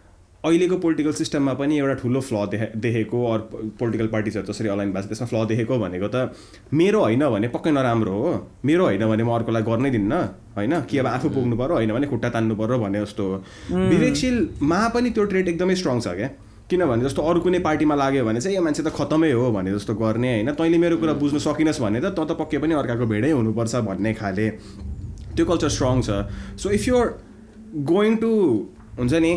[0.44, 5.06] अहिलेको पोलिटिकल सिस्टममा पनि एउटा ठुलो फ्ल देखे देखेको अरू पोलिटिकल पार्टिजहरू जसरी अलाइन भएको
[5.06, 6.38] छ त्यसमा फ्ल देखेको भनेको त
[6.74, 8.34] मेरो होइन भने पक्कै नराम्रो हो।
[8.66, 10.14] मेरो होइन भने म अर्कोलाई गर्नै दिन्न
[10.58, 10.82] होइन?
[10.82, 13.38] कि अब आफू पुग्नु पऱ्यो होइन भने खुट्टा तान्नु पऱ्यो भने जस्तो हो।
[13.90, 16.30] विवेकशीलमा पनि त्यो ट्रेड एकदमै स्ट्रङ छ क्या।
[16.70, 19.94] किनभने जस्तो अरू कुनै पार्टीमा लाग्यो भने चाहिँ यो मान्छे त खतमै हो भने जस्तो
[19.94, 23.32] गर्ने होइन। तैँले मेरो कुरा बुझ्नु सकिनस् भने त त त पक्कै पनि अर्काको भेडै
[23.38, 24.48] हुनुपर्छ भन्ने खाले।
[25.36, 26.10] त्यो कल्चर स्ट्रङ छ।
[26.58, 27.08] So if you're
[27.86, 28.32] going to
[28.98, 29.34] हुन्छ नि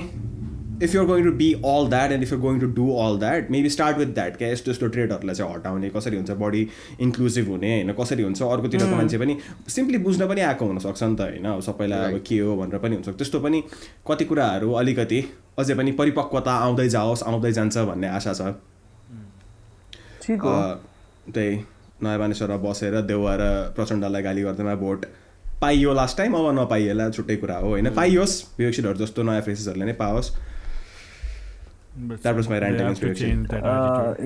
[0.82, 3.50] if you're going to be all that and if you're going to do all that
[3.50, 6.66] maybe start with that क्या यस्तो यस्तो ट्रेडहरूलाई चाहिँ हटाउने कसरी हुन्छ बडी
[7.00, 7.92] इन्क्लुसिभ हुने होइन?
[8.00, 11.44] कसरी हुन्छ अर्कोतिरको मान्छे पनि सिम्पली बुझ्न पनि आएको हुनसक्छ नि त होइन?
[11.46, 13.62] अब सबैलाई अब के हो भनेर पनि हुन्छ त्यस्तो पनि
[14.08, 15.20] कति कुराहरू अलिकति
[15.58, 18.40] अझै पनि परिपक्वता आउँदै जाओस् आउँदै जान्छ भन्ने आशा छ।
[20.28, 21.56] त्यही
[22.02, 23.44] नयाँ मानिसहरू बसेर देउवा र
[23.76, 25.06] प्रचण्डलाई गाली गर्दैमा भोट
[25.60, 27.90] पाइयो लास्ट टाइम अब नपाइएला छुट्टै कुरा हो होइन?
[27.94, 30.28] पाइयोस् विवेकशीलहरू जस्तो नयाँ फेसेसहरूले नै पाओस्।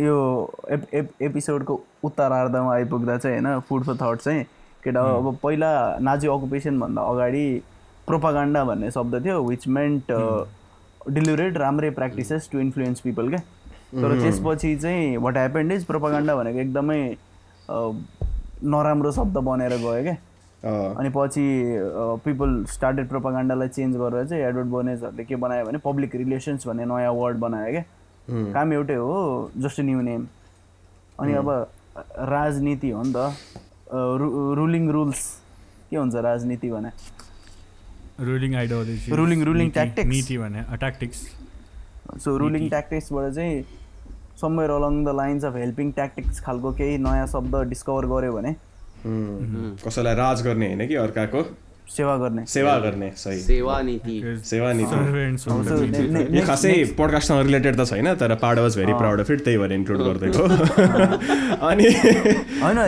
[0.05, 0.17] यो
[0.71, 4.45] एप एप एपिसोडको उत्तरार्धमा आइपुग्दा चाहिँ होइन फुड फर थट चाहिँ
[4.85, 7.63] केटा अब पहिला नाजी अकुपेसनभन्दा अगाडि
[8.07, 10.13] प्रोपागान्डा भन्ने शब्द थियो विच मेन्ट
[11.11, 13.39] डिलिभरेड राम्रै प्र्याक्टिसेस टु इन्फ्लुएन्स पिपल क्या?
[14.03, 17.01] तर त्यसपछि चाहिँ वाट ह्यापेन्ड इज प्रोपागान्डा भनेको एकदमै
[17.71, 17.93] अ,
[18.65, 20.17] नराम्रो शब्द बनेर गयो क्या?
[20.65, 21.45] अनि पछि
[22.25, 27.13] पिपल स्टार्टेड प्रोपागान्डालाई चेन्ज गरेर चाहिँ एडवर्ड बोनेजहरूले के बनायो भने पब्लिक रिलेसन्स भन्ने नयाँ
[27.13, 27.85] वर्ड बनायो क्या।
[28.55, 30.27] काम एउटै हो जस्ट न्यू नेम
[31.21, 31.49] अनि अब
[32.31, 33.35] राजनीति हो नि त।
[34.59, 35.21] रुलिङ रुल्स
[35.91, 36.91] के हुन्छ राजनीति भने?
[38.21, 40.09] Ruling ideology Ruling- ruling tactics.
[40.09, 41.27] नीति भने ट्याक्टिक्स
[42.25, 43.65] सो रुलिङ ट्याक्टिक्सबाट चाहिँ
[44.41, 48.55] somewhere along the lines of helping tactics खालको केही नयाँ शब्द डिस्कभर गऱ्यो भने
[49.87, 51.43] कसैलाई राज गर्ने होइन कि अर्काको?
[51.93, 54.15] सेवा गर्ने। सेवा गर्ने सही। सेवा नीति।
[54.45, 59.45] सेवा नीति। यो खासै पोडकास्टसँग रिलेटेड त छैन तर part was very proud of it
[59.45, 60.43] त्यही भएर इन्क्लुड गरिदिएको
[61.69, 61.89] अनि
[62.63, 62.79] होइन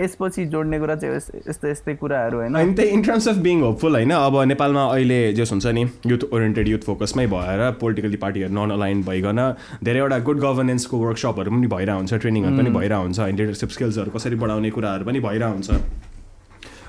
[0.00, 3.60] यसपछि जोड्ने कुरा चाहिँ यस- यस्तै यस्तै कुराहरू होइन। अनि त्यही in terms of being
[3.62, 8.54] hopeful होइन अब नेपालमा अहिले जस हुन्छ नि युथ ओरिएन्टेड युथ फोकसमै भएर पोलिटिकली पार्टीहरू
[8.54, 9.40] नन अलाइन भइकन
[9.84, 14.70] धेरैवटा गुड गभर्नेन्सको वर्कसपहरू पनि भइरहेको हुन्छ ट्रेनिङहरू पनि भइरहेको हुन्छ लिडरसिप स्किल्सहरू कसरी बढाउने
[14.70, 16.06] कुराहरू पनि भइरहेको हुन्छ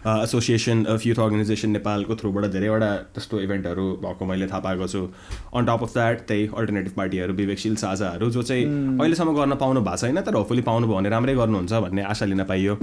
[0.08, 5.02] एसोसिएसन अफ युथ अर्गनाइजेसन नेपालको थ्रुबाट धेरैवटा त्यस्तो इभेन्टहरू भएको मैले थाहा पाएको छु।
[5.56, 8.66] अन टप अफ द्याट त्यही अल्टरनेटिभ पार्टीहरू विवेकशील साझाहरू जो चाहिँ
[9.00, 12.44] अहिलेसम्म गर्न पाउनु भएको छैन तर होपफुली पाउनु भयो भने राम्रै गर्नुहुन्छ भन्ने आशा लिन
[12.46, 12.78] पाइयो।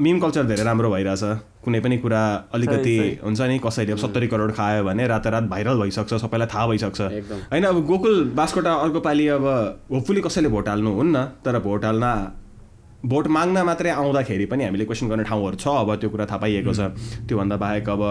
[0.00, 1.24] मिम कल्चर धेरै राम्रो भइरहेछ।
[1.64, 2.22] कुनै पनि कुरा
[2.54, 7.00] अलिकति हुन्छ नि कसैले अब सत्तरी करोड खायो भने रातारात भाइरल भइसक्छ सबैलाई थाहा भइसक्छ।
[7.52, 9.44] होइन अब गोकुल बास्कोटा अर्को पालि अब
[9.92, 12.04] होपफुली कसैले भोट हाल्नु हुन्न तर भोट हाल्न
[13.06, 16.72] भोट माग्न मात्रै आउँदाखेरि पनि हामीले क्वेसन गर्ने ठाउँहरू छ अब त्यो कुरा थाहा पाइएको
[16.74, 16.80] छ।
[17.28, 18.02] त्योभन्दा बाहेक अब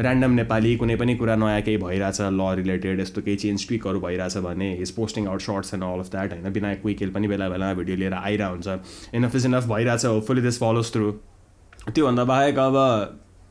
[0.00, 4.36] ऱ्यान्डम नेपाली कुनै पनि कुरा नयाँ केही भइरहेछ ल रिलेटेड यस्तो केही चेन्ज ट्विकहरू भइरहेछ
[4.44, 6.48] भने his posting out shorts and all of that होइन?
[6.52, 10.58] विनायक विकेल पनि बेला बेलामा भिडियो लिएर आइरहेको हुन्छ। इनफ इज इनफ भइरहेछ होपफुली दिस
[10.60, 11.10] फलोज थ्रु
[11.88, 12.76] त्योभन्दा बाहेक अब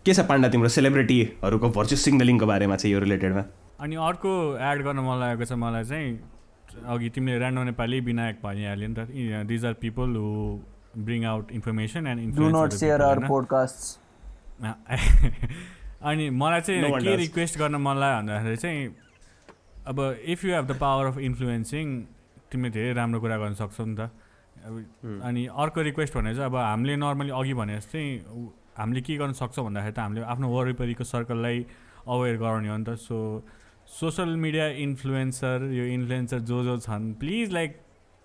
[0.05, 3.43] के छ पाण्डा तिम्रो सेलिब्रिटीहरूको भर्चुअल सिग्नलिङको बारेमा चाहिँ यो रिलेटेडमा
[3.79, 8.87] अनि अर्को एड गर्न मन लागेको छ मलाई चाहिँ अघि तिमीले ऱ्यान्डो नेपाली विनायक भनिहाल्यो
[8.87, 10.29] नि त। These are people who
[10.97, 13.99] bring out information and not share our podcast
[16.03, 17.15] अनि मलाई चाहिँ के.
[17.15, 18.87] रिक्वेस्ट गर्न मन लाग्यो भन्दाखेरि चाहिँ
[19.87, 19.99] अब
[20.33, 21.85] if you have the power of influencing
[22.51, 24.09] तिमीले धेरै राम्रो कुरा गर्न सक्छौ नि त।
[24.63, 29.17] अब अनि अर्को रिक्वेस्ट भने चाहिँ अब हामीले नर्मली अघि भने जस्तै उ- हामीले के
[29.17, 31.65] गर्न सक्छौँ भन्दाखेरि त हामीले आफ्नो वरिपरिको सर्कललाई
[32.07, 33.17] अवेर गराउने हो नि त। सो
[33.87, 37.71] सोसल मिडिया इन्फ्लुएन्सर यो इन्फ्लुएन्सर जो जो छन् प्लिज लाइक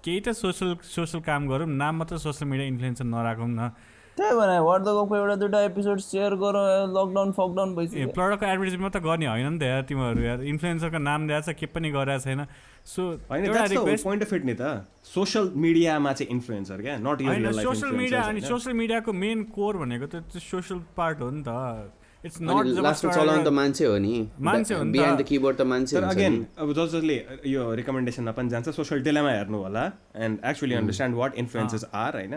[0.05, 3.71] केही त सोसल सोसल काम गरौँ नाम मात्र सोसल मिडिया इन्फ्लुएन्सर नराखौँ न।
[4.19, 6.55] त्यही भने वार्डको एउटा दुइटा एपिसोड सेयर गर
[6.91, 10.99] लकडाउन फकडाउन ए भइसक्यो। प्रडक्टको एडभर्टिजमेन्ट मात्र गर्ने होइन नि त यार तिमीहरू यार। इन्फ्लुएन्सरको
[10.99, 12.41] नाम दिएको छ के पनि गरेको छैन।
[12.83, 14.63] सो होइन एउटा रिक्वेस्ट पोइन्ट अफ नि त।
[15.07, 20.07] सोसियल मिडियामा चाहिँ इन्फ्लुएन्सर क्या नट होइन सोसियल मिडिया अनि सोसियल मिडियाको मेन कोर भनेको
[20.07, 21.95] त त्यो सोसियल पार्ट हो नि त।
[22.25, 26.17] इट्स चलाउनु त मान्छे हो नि। मान्छे हो। बिहाइन्ड द किबोर्ड त मान्छे तर हुन्छ
[26.17, 27.17] अगेन अब जस जसले
[27.47, 29.85] यो रिकमेन्डेसनमा पनि जान्छ सोसियल डेलामा हेर्नु होला
[30.27, 32.35] and actually understand what influences are होइन?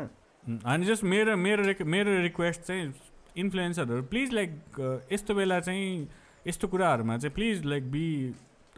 [0.66, 2.94] अनि जस्ट मेरो मेरो मेरो रिक्वेस्ट चाहिँ
[3.38, 4.52] इन्फ्लुएन्सरहरू प्लिज लाइक
[5.12, 6.08] यस्तो बेला चाहिँ
[6.48, 8.08] यस्तो कुराहरूमा चाहिँ please like be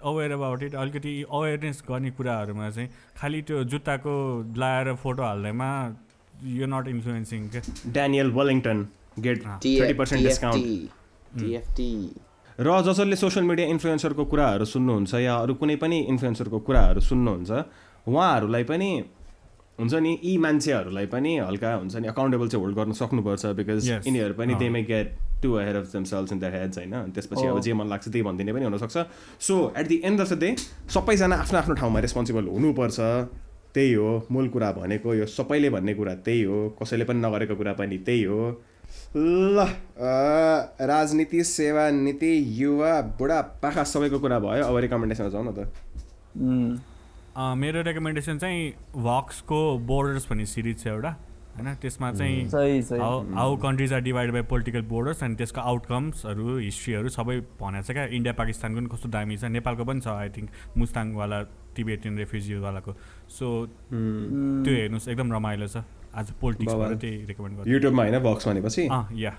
[0.04, 4.16] aware about it अलिकति अवेरनेस गर्ने कुराहरूमा चाहिँ खालि त्यो जुत्ताको
[4.58, 5.70] लाएर फोटो हाल्दैमा
[6.56, 7.62] यो नट इन्फ्लुएन्सिङ क्या?
[7.88, 8.88] Daniel Wellington
[9.20, 10.64] get thirty percent discount
[12.60, 17.52] र जसले सोसियल मिडिया इन्फ्लुएन्सरको कुराहरू सुन्नुहुन्छ या अरू कुनै पनि इन्फ्लुएन्सरको कुराहरू सुन्नुहुन्छ
[18.08, 18.90] उहाँहरूलाई पनि
[19.80, 23.90] हुन्छ नि यी मान्छेहरूलाई पनि हल्का हुन्छ नि अकाउन्टेबल चाहिँ होल्ड गर्न सक्नुपर्छ बिकज.
[24.06, 25.08] यिनीहरू पनि। They may get
[25.44, 28.54] to ahead of themselves in the heads होइन। त्यसपछि अब जे मन लाग्छ त्यही भनिदिने
[28.54, 28.98] पनि हुनसक्छ।
[29.42, 30.56] So at the end of the day
[30.94, 33.00] सबैजना आफ्नो आफ्नो ठाउँमा रेस्पोन्सिबल हुनुपर्छ।
[33.74, 37.74] त्यही हो मूल कुरा भनेको यो सबैले भन्ने कुरा त्यही हो। कसैले पनि नगरेको कुरा
[37.74, 38.42] पनि त्यही हो।
[39.16, 39.66] ल
[40.82, 45.60] राजनीति सेवा नीति युवा बुढा पाखा सबैको कुरा भयो। अब रिकमेन्डेसन जाउँ न त।
[47.58, 51.12] मेरो रेकमेन्डेसन चाहिँ भक्सको बोर्डर्स भन्ने सिरिज छ एउटा
[51.54, 51.74] होइन?
[51.82, 52.82] त्यसमा चाहिँ
[53.38, 58.06] how countries are divide by political borders अनि त्यसको आउटकम्सहरू हिस्ट्रीहरू सबै भनेको छ क्या।
[58.18, 61.42] इन्डिया पाकिस्तानको पनि कस्तो दामी छ नेपालको पनि छ आई थिङ्क मुस्ताङवाला
[61.78, 62.92] टिबेटियन रेफ्युजीवालाको
[63.30, 63.46] सो
[63.94, 65.86] त्यो हेर्नुहोस् एकदम रमाइलो छ।
[66.16, 68.20] आज पोलिटिक्सबाट त्यही रेकमेन्ड गर्छु। युट्युबमा होइन?
[68.24, 68.88] बक्स भनेपछि?
[68.88, 69.32] अँ या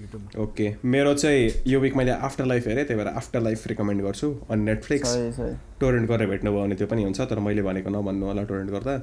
[0.00, 4.02] युट्युबमा ओके मेरो चाहिँ यो विक मैले आफ्टर लाइफ हेरेँ त्यही भएर आफ्टर लाइफ रिकमेन्ड
[4.02, 7.90] गर्छु अनि नेटफ्लिक्स सही सही। टोरेन्ट गरेर भेट्नुभयो भने त्यो पनि हुन्छ तर मैले भनेको
[7.90, 8.96] नभन्नु होला टोरेन्ट गर्दा।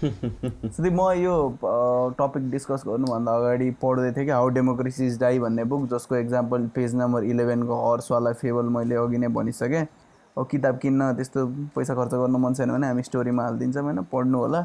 [0.00, 1.34] सिधै म यो
[2.18, 6.66] टपिक डिस्कस गर्नुभन्दा अगाडि पढ्दै थिएँ कि हाउ डेमोक्रेसी इज डाई भन्ने बुक जसको एक्जाम्पल
[6.74, 9.86] पेज नम्बर इलेभेनको हर्सवाला फेबल मैले अघि नै भनिसकेँ।
[10.36, 14.02] अब किताब किन्न त्यस्तो पैसा खर्च गर्नु मन छैन भने हामी स्टोरीमा हालिदिन्छौँ होइन?
[14.12, 14.60] पढ्नु होला।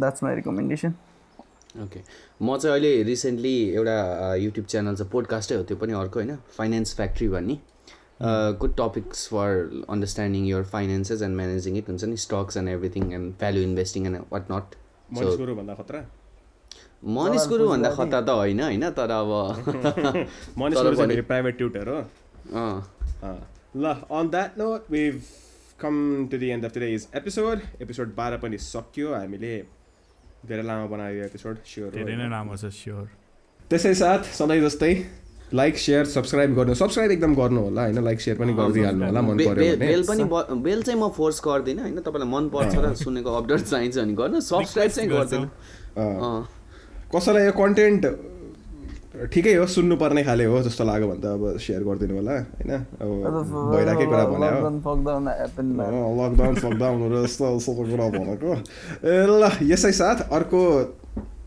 [0.00, 0.94] द्याट्स माई रिकमेन्डेसन
[1.84, 2.00] ओके
[2.42, 6.96] म चाहिँ अहिले रिसेन्टली एउटा युट्युब च्यानल छ पोडकास्टै हो त्यो पनि अर्को होइन फाइनेन्स
[6.96, 7.58] फ्याक्ट्री भन्ने।
[8.60, 9.48] Good topics for
[9.90, 14.16] understanding your finances and managing it हुन्छ नि stocks and everything and value investing and
[14.32, 14.74] what not
[15.12, 16.00] Manish Guru भन्दा खतरा?
[17.16, 19.30] मनिष गुरु भन्दा खतरा त होइन होइन तर अब
[21.28, 22.00] प्राइभेट ट्युटर हो।
[23.76, 25.22] ल on that note we've
[25.80, 25.94] come
[26.30, 29.56] to the end of today's episode episode बाह्र पनि सक्यो हामीले
[30.48, 33.06] धेरै लामो बनायो एपिसोड स्योर धेरै नै राम्रो छ स्योर
[33.70, 34.92] त्यसै साथ सधैँ जस्तै
[35.54, 37.98] लाइक सेयर सब्सक्राइब गर्नु सब्सक्राइब एकदम गर्नु होला होइन?
[38.04, 40.24] लाइक सेयर पनि गरिदिइहाल्नु होला मन पऱ्यो बेल पनि
[40.62, 41.98] बेल चाहिँ म फोर्स गर्दिनँ होइन?
[42.06, 45.44] तपाईँलाई मन पर्छ र सुनेको अपडेट चाहिन्छ भने गर्नु। सब्सक्राइब चाहिँ गर्दैन।
[45.96, 46.48] अँ,
[47.14, 48.02] कसैलाई यो कन्टेन्ट
[49.16, 52.72] ठिकै हो सुन्नुपर्ने खाले हो जस्तो लाग्यो भने त अब सेयर गरिदिनु होला होइन?
[53.00, 53.10] अब
[53.72, 54.48] भइरहेकै कुरा भने
[56.20, 58.52] लकडाउन सकडाउनहरू यस्तो यस्तो कुरा भनेको।
[59.08, 59.42] ए ल
[59.72, 60.60] यसै साथ अर्को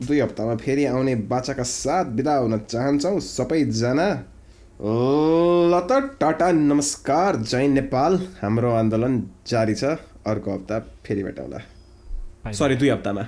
[0.07, 4.09] दुई हप्तामा फेरि आउने बाचाका साथ बिदा हुन चाहन्छौँ सबैजना।
[5.69, 9.83] ल त टाटा नमस्कार जय नेपाल। हाम्रो आन्दोलन जारी छ।
[10.25, 11.59] अर्को हप्ता फेरि भेटौँला।
[12.51, 13.23] सरी दुई हप्तामा।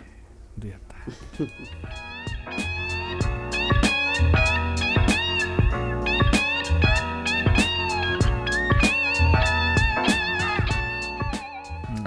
[0.59, 1.99] दुई हप्ता।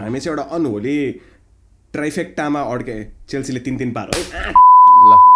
[0.04, 0.96] हामी चाहिँ एउटा अनहोली
[1.92, 2.96] ट्राइफेक्टामा अड्के
[3.28, 4.20] चेल्सीले तिन तिन पार। हो
[5.10, 5.33] ल।